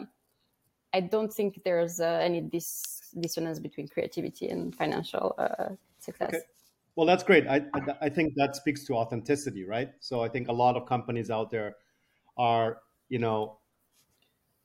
I 0.94 1.02
don't 1.02 1.32
think 1.32 1.62
there's 1.64 2.00
any 2.00 2.42
dis- 2.42 3.14
dissonance 3.20 3.60
between 3.60 3.88
creativity 3.88 4.50
and 4.50 4.74
financial 4.76 5.36
success. 6.00 6.30
Okay. 6.30 6.44
Well, 6.96 7.06
that's 7.06 7.24
great. 7.24 7.46
I, 7.48 7.62
I 8.02 8.08
think 8.08 8.34
that 8.38 8.56
speaks 8.56 8.86
to 8.86 8.94
authenticity, 8.94 9.66
right? 9.66 9.92
So 10.00 10.24
I 10.24 10.30
think 10.30 10.48
a 10.48 10.54
lot 10.54 10.78
of 10.78 10.86
companies 10.86 11.30
out 11.30 11.52
there 11.52 11.76
are, 12.38 12.78
you 13.10 13.20
know, 13.20 13.58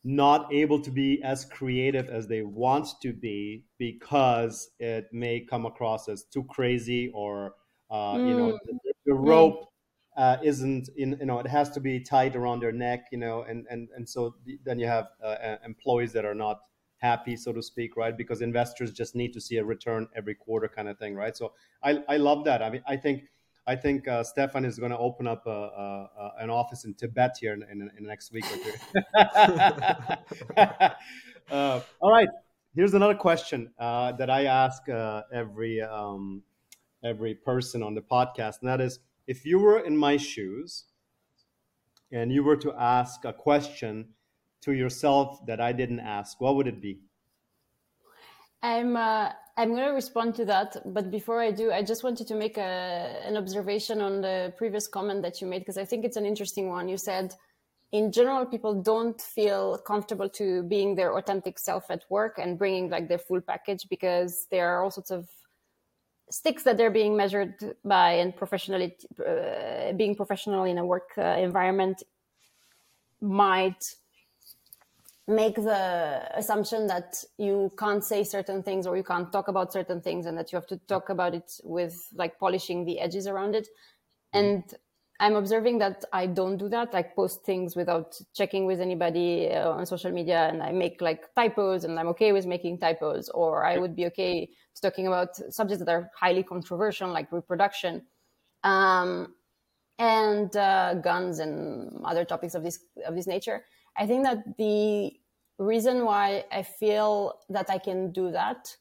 not 0.02 0.52
able 0.52 0.80
to 0.80 0.90
be 0.90 1.22
as 1.22 1.44
creative 1.44 2.08
as 2.08 2.26
they 2.26 2.42
want 2.42 2.88
to 3.02 3.12
be 3.12 3.64
because 3.78 4.70
it 4.78 5.08
may 5.12 5.40
come 5.40 5.66
across 5.66 6.08
as 6.08 6.24
too 6.24 6.44
crazy 6.44 7.10
or, 7.14 7.54
uh, 7.90 8.14
mm. 8.14 8.28
you 8.28 8.36
know, 8.36 8.58
the, 8.64 8.92
the 9.06 9.14
rope 9.14 9.66
uh, 10.16 10.38
isn't 10.42 10.88
in 10.96 11.16
you 11.20 11.26
know 11.26 11.38
it 11.38 11.46
has 11.46 11.70
to 11.70 11.80
be 11.80 12.00
tight 12.00 12.34
around 12.34 12.60
their 12.60 12.72
neck 12.72 13.06
you 13.12 13.16
know 13.16 13.42
and 13.42 13.64
and 13.70 13.88
and 13.94 14.06
so 14.06 14.34
then 14.64 14.76
you 14.76 14.86
have 14.86 15.06
uh, 15.24 15.56
employees 15.64 16.12
that 16.12 16.24
are 16.24 16.34
not 16.34 16.58
happy, 17.00 17.36
so 17.36 17.52
to 17.52 17.62
speak, 17.62 17.96
right? 17.96 18.16
Because 18.16 18.42
investors 18.42 18.92
just 18.92 19.14
need 19.14 19.32
to 19.32 19.40
see 19.40 19.56
a 19.56 19.64
return 19.64 20.06
every 20.14 20.34
quarter 20.34 20.68
kind 20.68 20.88
of 20.88 20.98
thing, 20.98 21.14
right? 21.14 21.36
So 21.36 21.52
I, 21.82 22.02
I 22.08 22.16
love 22.18 22.44
that. 22.44 22.62
I 22.62 22.70
mean, 22.70 22.82
I 22.86 22.96
think 22.96 23.24
I 23.70 23.76
think 23.76 24.08
uh, 24.08 24.24
Stefan 24.24 24.64
is 24.64 24.80
going 24.80 24.90
to 24.90 24.98
open 24.98 25.28
up 25.28 25.46
a, 25.46 25.50
a, 25.50 26.10
a, 26.18 26.32
an 26.40 26.50
office 26.50 26.84
in 26.84 26.92
Tibet 26.94 27.36
here 27.40 27.52
in, 27.52 27.62
in, 27.70 27.88
in 27.96 28.02
the 28.02 28.08
next 28.08 28.32
week 28.32 28.44
or 28.50 28.56
two. 28.56 28.72
uh, 31.54 31.80
all 32.00 32.10
right, 32.10 32.28
here's 32.74 32.94
another 32.94 33.14
question 33.14 33.70
uh, 33.78 34.10
that 34.12 34.28
I 34.28 34.46
ask 34.46 34.88
uh, 34.88 35.22
every 35.32 35.80
um, 35.80 36.42
every 37.04 37.36
person 37.36 37.80
on 37.80 37.94
the 37.94 38.00
podcast, 38.00 38.56
and 38.60 38.68
that 38.68 38.80
is, 38.80 38.98
if 39.28 39.46
you 39.46 39.60
were 39.60 39.78
in 39.78 39.96
my 39.96 40.16
shoes, 40.16 40.86
and 42.10 42.32
you 42.32 42.42
were 42.42 42.56
to 42.56 42.72
ask 42.72 43.24
a 43.24 43.32
question 43.32 44.08
to 44.62 44.72
yourself 44.72 45.46
that 45.46 45.60
I 45.60 45.70
didn't 45.70 46.00
ask, 46.00 46.40
what 46.40 46.56
would 46.56 46.66
it 46.66 46.82
be? 46.82 46.98
I'm 48.62 48.96
uh, 48.96 49.30
I'm 49.56 49.70
going 49.70 49.86
to 49.86 49.92
respond 49.92 50.34
to 50.36 50.44
that, 50.46 50.76
but 50.86 51.10
before 51.10 51.40
I 51.40 51.50
do, 51.50 51.70
I 51.70 51.82
just 51.82 52.02
wanted 52.02 52.26
to 52.28 52.34
make 52.34 52.56
a, 52.56 53.20
an 53.26 53.36
observation 53.36 54.00
on 54.00 54.22
the 54.22 54.54
previous 54.56 54.86
comment 54.86 55.22
that 55.22 55.40
you 55.40 55.46
made 55.46 55.60
because 55.60 55.76
I 55.76 55.84
think 55.84 56.04
it's 56.04 56.16
an 56.16 56.24
interesting 56.24 56.68
one. 56.68 56.88
You 56.88 56.96
said, 56.96 57.34
in 57.92 58.12
general, 58.12 58.46
people 58.46 58.82
don't 58.82 59.20
feel 59.20 59.78
comfortable 59.78 60.28
to 60.30 60.62
being 60.62 60.94
their 60.94 61.16
authentic 61.18 61.58
self 61.58 61.90
at 61.90 62.04
work 62.08 62.38
and 62.38 62.58
bringing 62.58 62.88
like 62.88 63.08
their 63.08 63.18
full 63.18 63.40
package 63.40 63.86
because 63.88 64.46
there 64.50 64.68
are 64.68 64.82
all 64.82 64.90
sorts 64.90 65.10
of 65.10 65.28
sticks 66.30 66.62
that 66.62 66.76
they're 66.76 66.90
being 66.90 67.16
measured 67.16 67.54
by 67.84 68.12
and 68.12 68.36
professionally 68.36 68.96
uh, 69.26 69.92
being 69.92 70.14
professional 70.14 70.64
in 70.64 70.78
a 70.78 70.86
work 70.86 71.10
uh, 71.18 71.22
environment 71.22 72.02
might 73.20 73.94
make 75.30 75.54
the 75.54 76.28
assumption 76.34 76.86
that 76.88 77.24
you 77.38 77.70
can't 77.78 78.04
say 78.04 78.24
certain 78.24 78.62
things 78.62 78.86
or 78.86 78.96
you 78.96 79.04
can't 79.04 79.32
talk 79.32 79.48
about 79.48 79.72
certain 79.72 80.00
things 80.00 80.26
and 80.26 80.36
that 80.36 80.52
you 80.52 80.56
have 80.56 80.66
to 80.66 80.76
talk 80.88 81.08
about 81.08 81.34
it 81.34 81.52
with 81.62 82.08
like 82.14 82.38
polishing 82.38 82.84
the 82.84 83.00
edges 83.00 83.26
around 83.26 83.54
it. 83.54 83.68
And 84.32 84.62
i'm 85.22 85.36
observing 85.36 85.78
that 85.78 86.04
i 86.12 86.26
don't 86.26 86.56
do 86.56 86.68
that. 86.68 86.92
Like 86.92 87.14
post 87.14 87.44
things 87.44 87.76
without 87.76 88.18
checking 88.34 88.64
with 88.66 88.80
anybody 88.80 89.50
uh, 89.50 89.70
on 89.70 89.84
social 89.86 90.10
media 90.10 90.48
and 90.48 90.62
i 90.62 90.72
make 90.72 91.00
like 91.00 91.34
typos 91.34 91.84
and 91.84 91.98
i'm 91.98 92.08
okay 92.08 92.32
with 92.32 92.46
making 92.46 92.78
typos 92.78 93.28
or 93.28 93.64
i 93.66 93.76
would 93.76 93.94
be 93.94 94.06
okay 94.06 94.48
talking 94.80 95.06
about 95.06 95.36
subjects 95.52 95.84
that 95.84 95.92
are 95.92 96.10
highly 96.18 96.42
controversial 96.42 97.10
like 97.10 97.30
reproduction. 97.32 98.02
Um, 98.64 99.34
and 99.98 100.54
uh, 100.56 100.94
guns 100.94 101.40
and 101.40 102.02
other 102.04 102.24
topics 102.24 102.54
of 102.54 102.62
this 102.62 102.78
of 103.06 103.14
this 103.14 103.26
nature. 103.26 103.64
I 103.96 104.06
think 104.06 104.24
that 104.24 104.56
the 104.56 105.12
reason 105.64 106.04
why 106.04 106.44
I 106.50 106.62
feel 106.62 107.38
that 107.50 107.70
I 107.70 107.78
can 107.78 108.12
do 108.12 108.30
that 108.30 108.76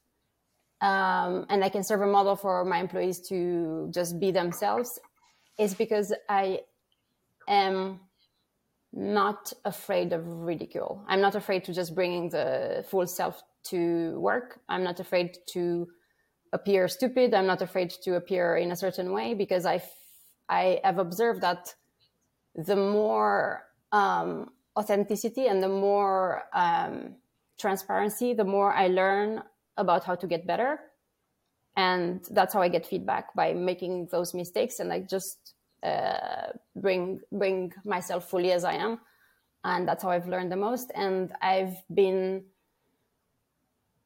um, 0.80 1.46
and 1.50 1.62
I 1.62 1.68
can 1.68 1.84
serve 1.84 2.00
a 2.00 2.06
model 2.06 2.36
for 2.36 2.64
my 2.64 2.78
employees 2.78 3.20
to 3.28 3.90
just 3.92 4.18
be 4.18 4.30
themselves 4.30 4.98
is 5.58 5.74
because 5.74 6.14
I 6.28 6.60
am 7.48 8.00
not 8.92 9.52
afraid 9.64 10.12
of 10.12 10.26
ridicule. 10.26 11.04
I'm 11.06 11.20
not 11.20 11.34
afraid 11.34 11.64
to 11.64 11.74
just 11.74 11.94
bringing 11.94 12.30
the 12.30 12.84
full 12.88 13.06
self 13.06 13.42
to 13.64 14.18
work. 14.18 14.60
I'm 14.68 14.82
not 14.82 15.00
afraid 15.00 15.36
to 15.50 15.86
appear 16.52 16.88
stupid. 16.88 17.34
I'm 17.34 17.46
not 17.46 17.62
afraid 17.62 17.90
to 18.02 18.16
appear 18.16 18.56
in 18.56 18.72
a 18.72 18.76
certain 18.76 19.12
way 19.12 19.34
because 19.34 19.66
I, 19.66 19.82
I 20.48 20.80
have 20.82 20.98
observed 20.98 21.42
that 21.42 21.74
the 22.54 22.74
more 22.74 23.64
um, 23.92 24.50
authenticity 24.78 25.46
and 25.46 25.62
the 25.62 25.68
more 25.68 26.42
um, 26.54 27.16
transparency, 27.58 28.34
the 28.34 28.44
more 28.44 28.72
I 28.72 28.88
learn 28.88 29.42
about 29.76 30.04
how 30.04 30.14
to 30.14 30.26
get 30.26 30.46
better. 30.46 30.78
And 31.76 32.24
that's 32.30 32.52
how 32.52 32.62
I 32.62 32.68
get 32.68 32.86
feedback 32.86 33.34
by 33.34 33.52
making 33.54 34.08
those 34.10 34.34
mistakes 34.34 34.80
and 34.80 34.92
I 34.92 35.00
just 35.00 35.54
uh, 35.82 36.52
bring 36.76 37.20
bring 37.32 37.72
myself 37.84 38.28
fully 38.28 38.52
as 38.52 38.64
I 38.64 38.74
am. 38.74 39.00
And 39.64 39.86
that's 39.86 40.02
how 40.02 40.10
I've 40.10 40.28
learned 40.28 40.50
the 40.50 40.56
most. 40.56 40.90
And 40.94 41.32
I've 41.40 41.76
been 41.92 42.44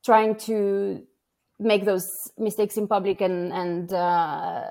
trying 0.05 0.37
to 0.37 1.03
make 1.59 1.85
those 1.85 2.31
mistakes 2.39 2.77
in 2.77 2.87
public 2.87 3.21
and 3.21 3.53
and 3.53 3.93
uh, 3.93 4.65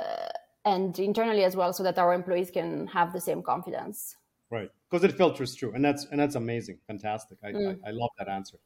and 0.65 0.97
internally 0.99 1.43
as 1.43 1.56
well, 1.56 1.73
so 1.73 1.84
that 1.84 1.97
our 1.97 2.13
employees 2.13 2.51
can 2.51 2.88
have 2.88 3.12
the 3.12 3.21
same 3.21 3.41
confidence 3.41 4.15
right 4.51 4.69
because 4.93 5.03
it 5.03 5.17
filters 5.17 5.56
through 5.56 5.73
and 5.73 5.84
that's 5.84 6.06
and 6.12 6.19
that's 6.19 6.36
amazing 6.36 6.77
fantastic. 6.86 7.39
I 7.43 7.51
mm. 7.51 7.79
I, 7.84 7.89
I, 7.89 7.91
love 7.91 8.12
that 8.19 8.27
answer. 8.27 8.58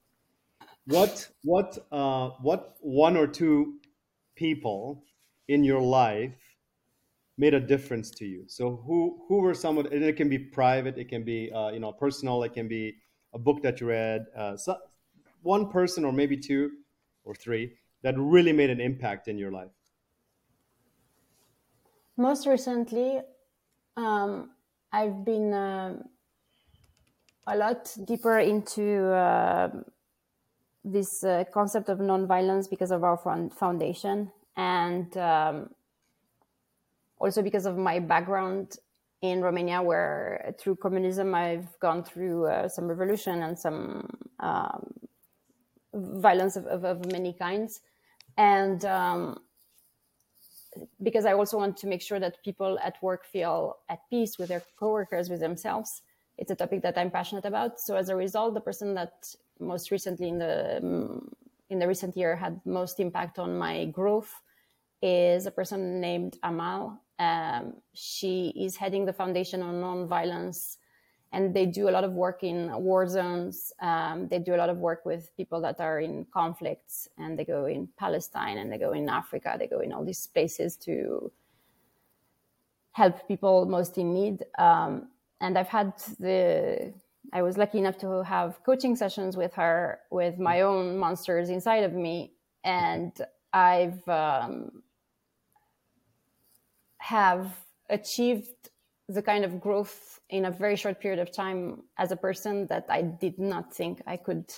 What 0.85 1.25
what 1.43 1.77
uh 1.89 2.31
what 2.41 2.75
one 2.81 3.15
or 3.15 3.27
two 3.27 3.75
people 4.35 5.05
in 5.47 5.63
your 5.63 5.79
life 5.79 6.35
made 7.37 7.53
a 7.53 7.61
difference 7.61 8.11
to 8.11 8.25
you? 8.25 8.43
So 8.47 8.83
who 8.85 9.23
who 9.29 9.37
were 9.39 9.53
someone 9.53 9.87
and 9.87 10.03
it 10.03 10.17
can 10.17 10.27
be 10.27 10.37
private 10.37 10.97
it 10.97 11.07
can 11.07 11.23
be 11.23 11.49
uh, 11.49 11.69
you 11.69 11.79
know 11.79 11.93
personal 11.93 12.43
it 12.43 12.53
can 12.53 12.67
be 12.67 12.95
a 13.33 13.39
book 13.39 13.63
that 13.63 13.79
you 13.79 13.87
read 13.87 14.25
uh, 14.35 14.57
so 14.57 14.75
one 15.43 15.69
person 15.69 16.03
or 16.03 16.11
maybe 16.11 16.35
two 16.35 16.71
or 17.23 17.35
three 17.35 17.71
that 18.01 18.15
really 18.17 18.51
made 18.51 18.69
an 18.69 18.81
impact 18.81 19.29
in 19.29 19.37
your 19.37 19.51
life. 19.51 19.71
Most 22.17 22.45
recently 22.45 23.21
um, 23.95 24.49
I've 24.91 25.23
been 25.23 25.53
uh, 25.53 26.03
a 27.47 27.55
lot 27.55 27.95
deeper 28.05 28.39
into 28.39 29.07
uh, 29.07 29.69
this 30.83 31.23
uh, 31.23 31.45
concept 31.53 31.89
of 31.89 31.99
nonviolence 31.99 32.69
because 32.69 32.91
of 32.91 33.03
our 33.03 33.17
foundation 33.57 34.31
and 34.55 35.15
um, 35.17 35.69
also 37.19 37.41
because 37.41 37.65
of 37.65 37.77
my 37.77 37.99
background 37.99 38.77
in 39.21 39.41
Romania, 39.41 39.81
where 39.81 40.53
through 40.59 40.75
communism 40.75 41.33
I've 41.33 41.79
gone 41.79 42.03
through 42.03 42.47
uh, 42.47 42.67
some 42.67 42.87
revolution 42.87 43.41
and 43.41 43.57
some 43.57 44.09
um, 44.39 44.93
violence 45.93 46.55
of, 46.55 46.65
of, 46.65 46.83
of, 46.83 47.11
many 47.11 47.33
kinds. 47.33 47.81
And 48.37 48.85
um, 48.85 49.39
because 51.01 51.25
I 51.25 51.33
also 51.33 51.57
want 51.57 51.77
to 51.77 51.87
make 51.87 52.03
sure 52.03 52.19
that 52.19 52.43
people 52.43 52.77
at 52.83 53.01
work 53.01 53.25
feel 53.25 53.77
at 53.89 53.99
peace 54.11 54.37
with 54.37 54.49
their 54.49 54.61
coworkers, 54.79 55.29
with 55.29 55.39
themselves. 55.39 56.03
It's 56.37 56.51
a 56.51 56.55
topic 56.55 56.81
that 56.83 56.97
I'm 56.97 57.11
passionate 57.11 57.45
about. 57.45 57.79
So 57.79 57.95
as 57.95 58.09
a 58.09 58.15
result, 58.15 58.53
the 58.53 58.61
person 58.61 58.93
that 58.95 59.33
most 59.59 59.91
recently 59.91 60.29
in 60.29 60.37
the 60.37 60.79
mm, 60.83 61.33
in 61.69 61.79
the 61.79 61.87
recent 61.87 62.15
year 62.15 62.35
had 62.35 62.61
most 62.65 62.99
impact 62.99 63.39
on 63.39 63.57
my 63.57 63.85
growth 63.85 64.33
is 65.01 65.45
a 65.45 65.51
person 65.51 65.99
named 65.99 66.37
Amal. 66.43 67.01
Um, 67.19 67.73
she 67.93 68.53
is 68.55 68.77
heading 68.77 69.05
the 69.05 69.13
Foundation 69.13 69.61
on 69.61 69.75
Nonviolence 69.81 70.77
and 71.31 71.53
they 71.53 71.65
do 71.65 71.89
a 71.89 71.91
lot 71.91 72.03
of 72.03 72.13
work 72.13 72.43
in 72.43 72.71
war 72.81 73.07
zones. 73.07 73.73
Um, 73.81 74.27
they 74.29 74.39
do 74.39 74.55
a 74.55 74.57
lot 74.57 74.69
of 74.69 74.77
work 74.77 75.05
with 75.05 75.35
people 75.35 75.59
that 75.61 75.79
are 75.79 75.99
in 75.99 76.25
conflicts, 76.33 77.09
and 77.17 77.37
they 77.37 77.43
go 77.43 77.65
in 77.65 77.89
Palestine 77.97 78.57
and 78.57 78.71
they 78.71 78.77
go 78.77 78.93
in 78.93 79.09
Africa. 79.09 79.55
They 79.59 79.67
go 79.67 79.81
in 79.81 79.91
all 79.91 80.05
these 80.05 80.25
places 80.27 80.77
to 80.77 81.31
help 82.91 83.27
people 83.27 83.65
most 83.65 83.97
in 83.97 84.13
need. 84.13 84.45
Um, 84.57 85.09
and 85.41 85.57
I've 85.57 85.67
had 85.67 85.93
the 86.19 86.93
I 87.33 87.41
was 87.41 87.57
lucky 87.57 87.77
enough 87.77 87.97
to 87.99 88.23
have 88.23 88.63
coaching 88.63 88.95
sessions 88.95 89.35
with 89.35 89.53
her 89.55 89.99
with 90.11 90.39
my 90.39 90.61
own 90.61 90.97
monsters 90.97 91.49
inside 91.49 91.83
of 91.83 91.93
me, 91.93 92.33
and 92.63 93.11
I've 93.53 94.07
um, 94.07 94.83
have 96.99 97.53
achieved 97.89 98.69
the 99.09 99.21
kind 99.21 99.45
of 99.45 99.61
growth 99.61 100.19
in 100.29 100.45
a 100.45 100.51
very 100.51 100.75
short 100.75 100.99
period 100.99 101.19
of 101.19 101.31
time 101.31 101.83
as 101.97 102.11
a 102.11 102.15
person 102.15 102.67
that 102.67 102.85
I 102.89 103.01
did 103.01 103.39
not 103.39 103.73
think 103.73 104.01
I 104.05 104.17
could 104.17 104.51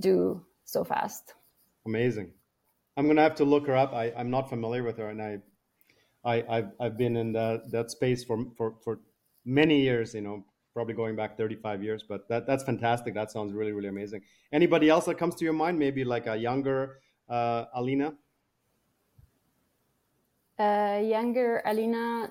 do 0.00 0.44
so 0.64 0.84
fast. 0.84 1.34
Amazing. 1.86 2.32
I'm 2.96 3.06
gonna 3.06 3.22
have 3.22 3.36
to 3.36 3.44
look 3.44 3.66
her 3.66 3.76
up. 3.76 3.92
I, 3.92 4.12
I'm 4.16 4.30
not 4.30 4.48
familiar 4.48 4.82
with 4.82 4.98
her, 4.98 5.08
and 5.08 5.22
I, 5.22 5.38
I, 6.24 6.44
I've, 6.48 6.70
I've 6.80 6.98
been 6.98 7.16
in 7.16 7.32
that 7.32 7.70
that 7.70 7.90
space 7.90 8.24
for 8.24 8.44
for 8.56 8.74
for 8.82 9.00
many 9.48 9.80
years. 9.80 10.14
You 10.14 10.20
know, 10.20 10.44
probably 10.74 10.94
going 10.94 11.16
back 11.16 11.36
35 11.36 11.82
years. 11.82 12.04
But 12.08 12.28
that 12.28 12.46
that's 12.46 12.64
fantastic. 12.64 13.14
That 13.14 13.30
sounds 13.30 13.52
really 13.52 13.72
really 13.72 13.88
amazing. 13.88 14.22
Anybody 14.52 14.88
else 14.88 15.06
that 15.06 15.16
comes 15.16 15.34
to 15.36 15.44
your 15.44 15.54
mind? 15.54 15.78
Maybe 15.78 16.04
like 16.04 16.26
a 16.26 16.36
younger 16.36 17.00
uh, 17.28 17.64
Alina. 17.74 18.14
Uh, 20.58 21.00
younger 21.04 21.62
Alina 21.64 22.30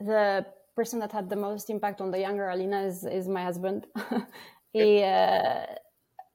the 0.00 0.46
person 0.74 0.98
that 1.00 1.12
had 1.12 1.28
the 1.28 1.36
most 1.36 1.70
impact 1.70 2.00
on 2.00 2.10
the 2.10 2.18
younger 2.18 2.48
Alina 2.48 2.82
is, 2.82 3.04
is 3.04 3.28
my 3.28 3.44
husband. 3.44 3.86
he 4.72 5.02
uh, 5.02 5.66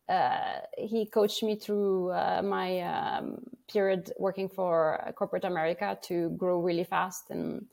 uh, 0.07 0.59
he 0.77 1.07
coached 1.07 1.41
me 1.41 1.55
through 1.55 2.11
uh, 2.11 2.41
my 2.43 2.79
um, 2.81 3.39
period 3.67 4.11
working 4.19 4.47
for 4.47 5.11
corporate 5.15 5.43
America 5.43 5.97
to 6.03 6.29
grow 6.37 6.59
really 6.59 6.83
fast, 6.83 7.31
and 7.31 7.65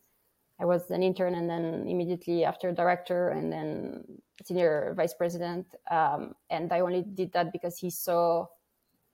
I 0.62 0.64
was 0.64 0.90
an 0.92 1.02
intern, 1.02 1.34
and 1.34 1.50
then 1.50 1.86
immediately 1.88 2.44
after 2.44 2.70
director, 2.70 3.30
and 3.30 3.52
then 3.52 4.04
senior 4.44 4.94
vice 4.96 5.12
president. 5.12 5.66
Um, 5.90 6.36
and 6.50 6.72
I 6.72 6.80
only 6.80 7.02
did 7.02 7.32
that 7.32 7.52
because 7.52 7.76
he 7.76 7.90
saw 7.90 8.46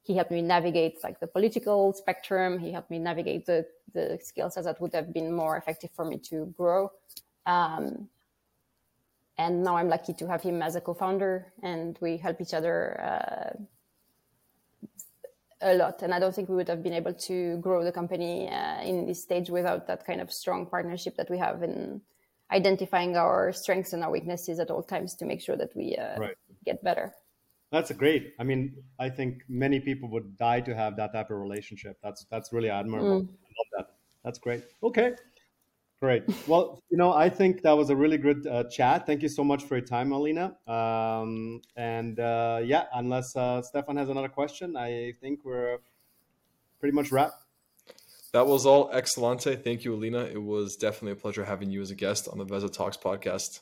he 0.02 0.14
helped 0.14 0.30
me 0.30 0.42
navigate 0.42 1.02
like 1.02 1.20
the 1.20 1.26
political 1.26 1.94
spectrum. 1.94 2.58
He 2.58 2.70
helped 2.70 2.90
me 2.90 2.98
navigate 2.98 3.46
the 3.46 3.66
the 3.94 4.18
skill 4.22 4.50
sets 4.50 4.66
that 4.66 4.78
would 4.80 4.92
have 4.92 5.14
been 5.14 5.32
more 5.32 5.56
effective 5.56 5.90
for 5.96 6.04
me 6.04 6.18
to 6.30 6.52
grow. 6.56 6.92
Um, 7.46 8.08
and 9.38 9.62
now 9.64 9.76
I'm 9.76 9.88
lucky 9.88 10.12
to 10.14 10.28
have 10.28 10.42
him 10.42 10.60
as 10.60 10.76
a 10.76 10.82
co-founder, 10.82 11.52
and 11.62 11.96
we 12.02 12.18
help 12.18 12.42
each 12.42 12.52
other 12.52 13.00
uh, 13.00 13.52
a 15.60 15.74
lot. 15.74 16.02
And 16.02 16.14
I 16.14 16.18
don't 16.18 16.34
think 16.34 16.48
we 16.48 16.56
would 16.56 16.68
have 16.68 16.82
been 16.82 16.92
able 16.92 17.14
to 17.14 17.58
grow 17.58 17.84
the 17.84 17.92
company 17.92 18.48
uh, 18.48 18.82
in 18.82 19.06
this 19.06 19.22
stage 19.22 19.50
without 19.50 19.86
that 19.86 20.06
kind 20.06 20.20
of 20.20 20.32
strong 20.32 20.66
partnership 20.66 21.16
that 21.16 21.30
we 21.30 21.38
have 21.38 21.62
in 21.62 22.00
identifying 22.50 23.16
our 23.16 23.52
strengths 23.52 23.92
and 23.92 24.02
our 24.02 24.10
weaknesses 24.10 24.58
at 24.58 24.70
all 24.70 24.82
times 24.82 25.14
to 25.16 25.24
make 25.24 25.40
sure 25.40 25.56
that 25.56 25.74
we 25.76 25.96
uh, 25.96 26.18
right. 26.18 26.36
get 26.64 26.82
better. 26.82 27.12
That's 27.70 27.92
great. 27.92 28.34
I 28.38 28.44
mean, 28.44 28.82
I 28.98 29.10
think 29.10 29.42
many 29.48 29.78
people 29.80 30.08
would 30.10 30.38
die 30.38 30.60
to 30.62 30.74
have 30.74 30.96
that 30.96 31.12
type 31.12 31.30
of 31.30 31.36
relationship. 31.36 31.98
That's 32.02 32.24
that's 32.30 32.50
really 32.50 32.70
admirable. 32.70 33.22
Mm. 33.22 33.28
I 33.28 33.52
love 33.58 33.68
that. 33.76 33.94
That's 34.24 34.38
great. 34.38 34.64
Okay, 34.82 35.12
great. 36.00 36.24
Well, 36.46 36.82
you 36.90 36.96
know, 36.96 37.12
I 37.12 37.28
think 37.28 37.62
that 37.62 37.72
was 37.72 37.90
a 37.90 37.96
really 37.96 38.18
good 38.18 38.46
uh, 38.46 38.64
chat. 38.64 39.06
Thank 39.06 39.22
you 39.22 39.28
so 39.28 39.44
much 39.44 39.64
for 39.64 39.76
your 39.76 39.86
time, 39.86 40.12
Alina. 40.12 40.56
Um, 40.66 41.60
and 41.76 42.18
uh, 42.18 42.60
yeah, 42.64 42.84
unless 42.94 43.34
uh, 43.36 43.62
Stefan 43.62 43.96
has 43.96 44.08
another 44.08 44.28
question, 44.28 44.76
I 44.76 45.12
think 45.20 45.44
we're 45.44 45.78
pretty 46.80 46.94
much 46.94 47.10
wrapped. 47.10 47.44
That 48.32 48.46
was 48.46 48.66
all 48.66 48.90
excellente. 48.90 49.62
Thank 49.64 49.84
you, 49.84 49.94
Alina. 49.94 50.24
It 50.24 50.42
was 50.42 50.76
definitely 50.76 51.12
a 51.12 51.16
pleasure 51.16 51.44
having 51.44 51.70
you 51.70 51.80
as 51.80 51.90
a 51.90 51.94
guest 51.94 52.28
on 52.30 52.38
the 52.38 52.44
Veza 52.44 52.70
Talks 52.70 52.96
podcast. 52.96 53.60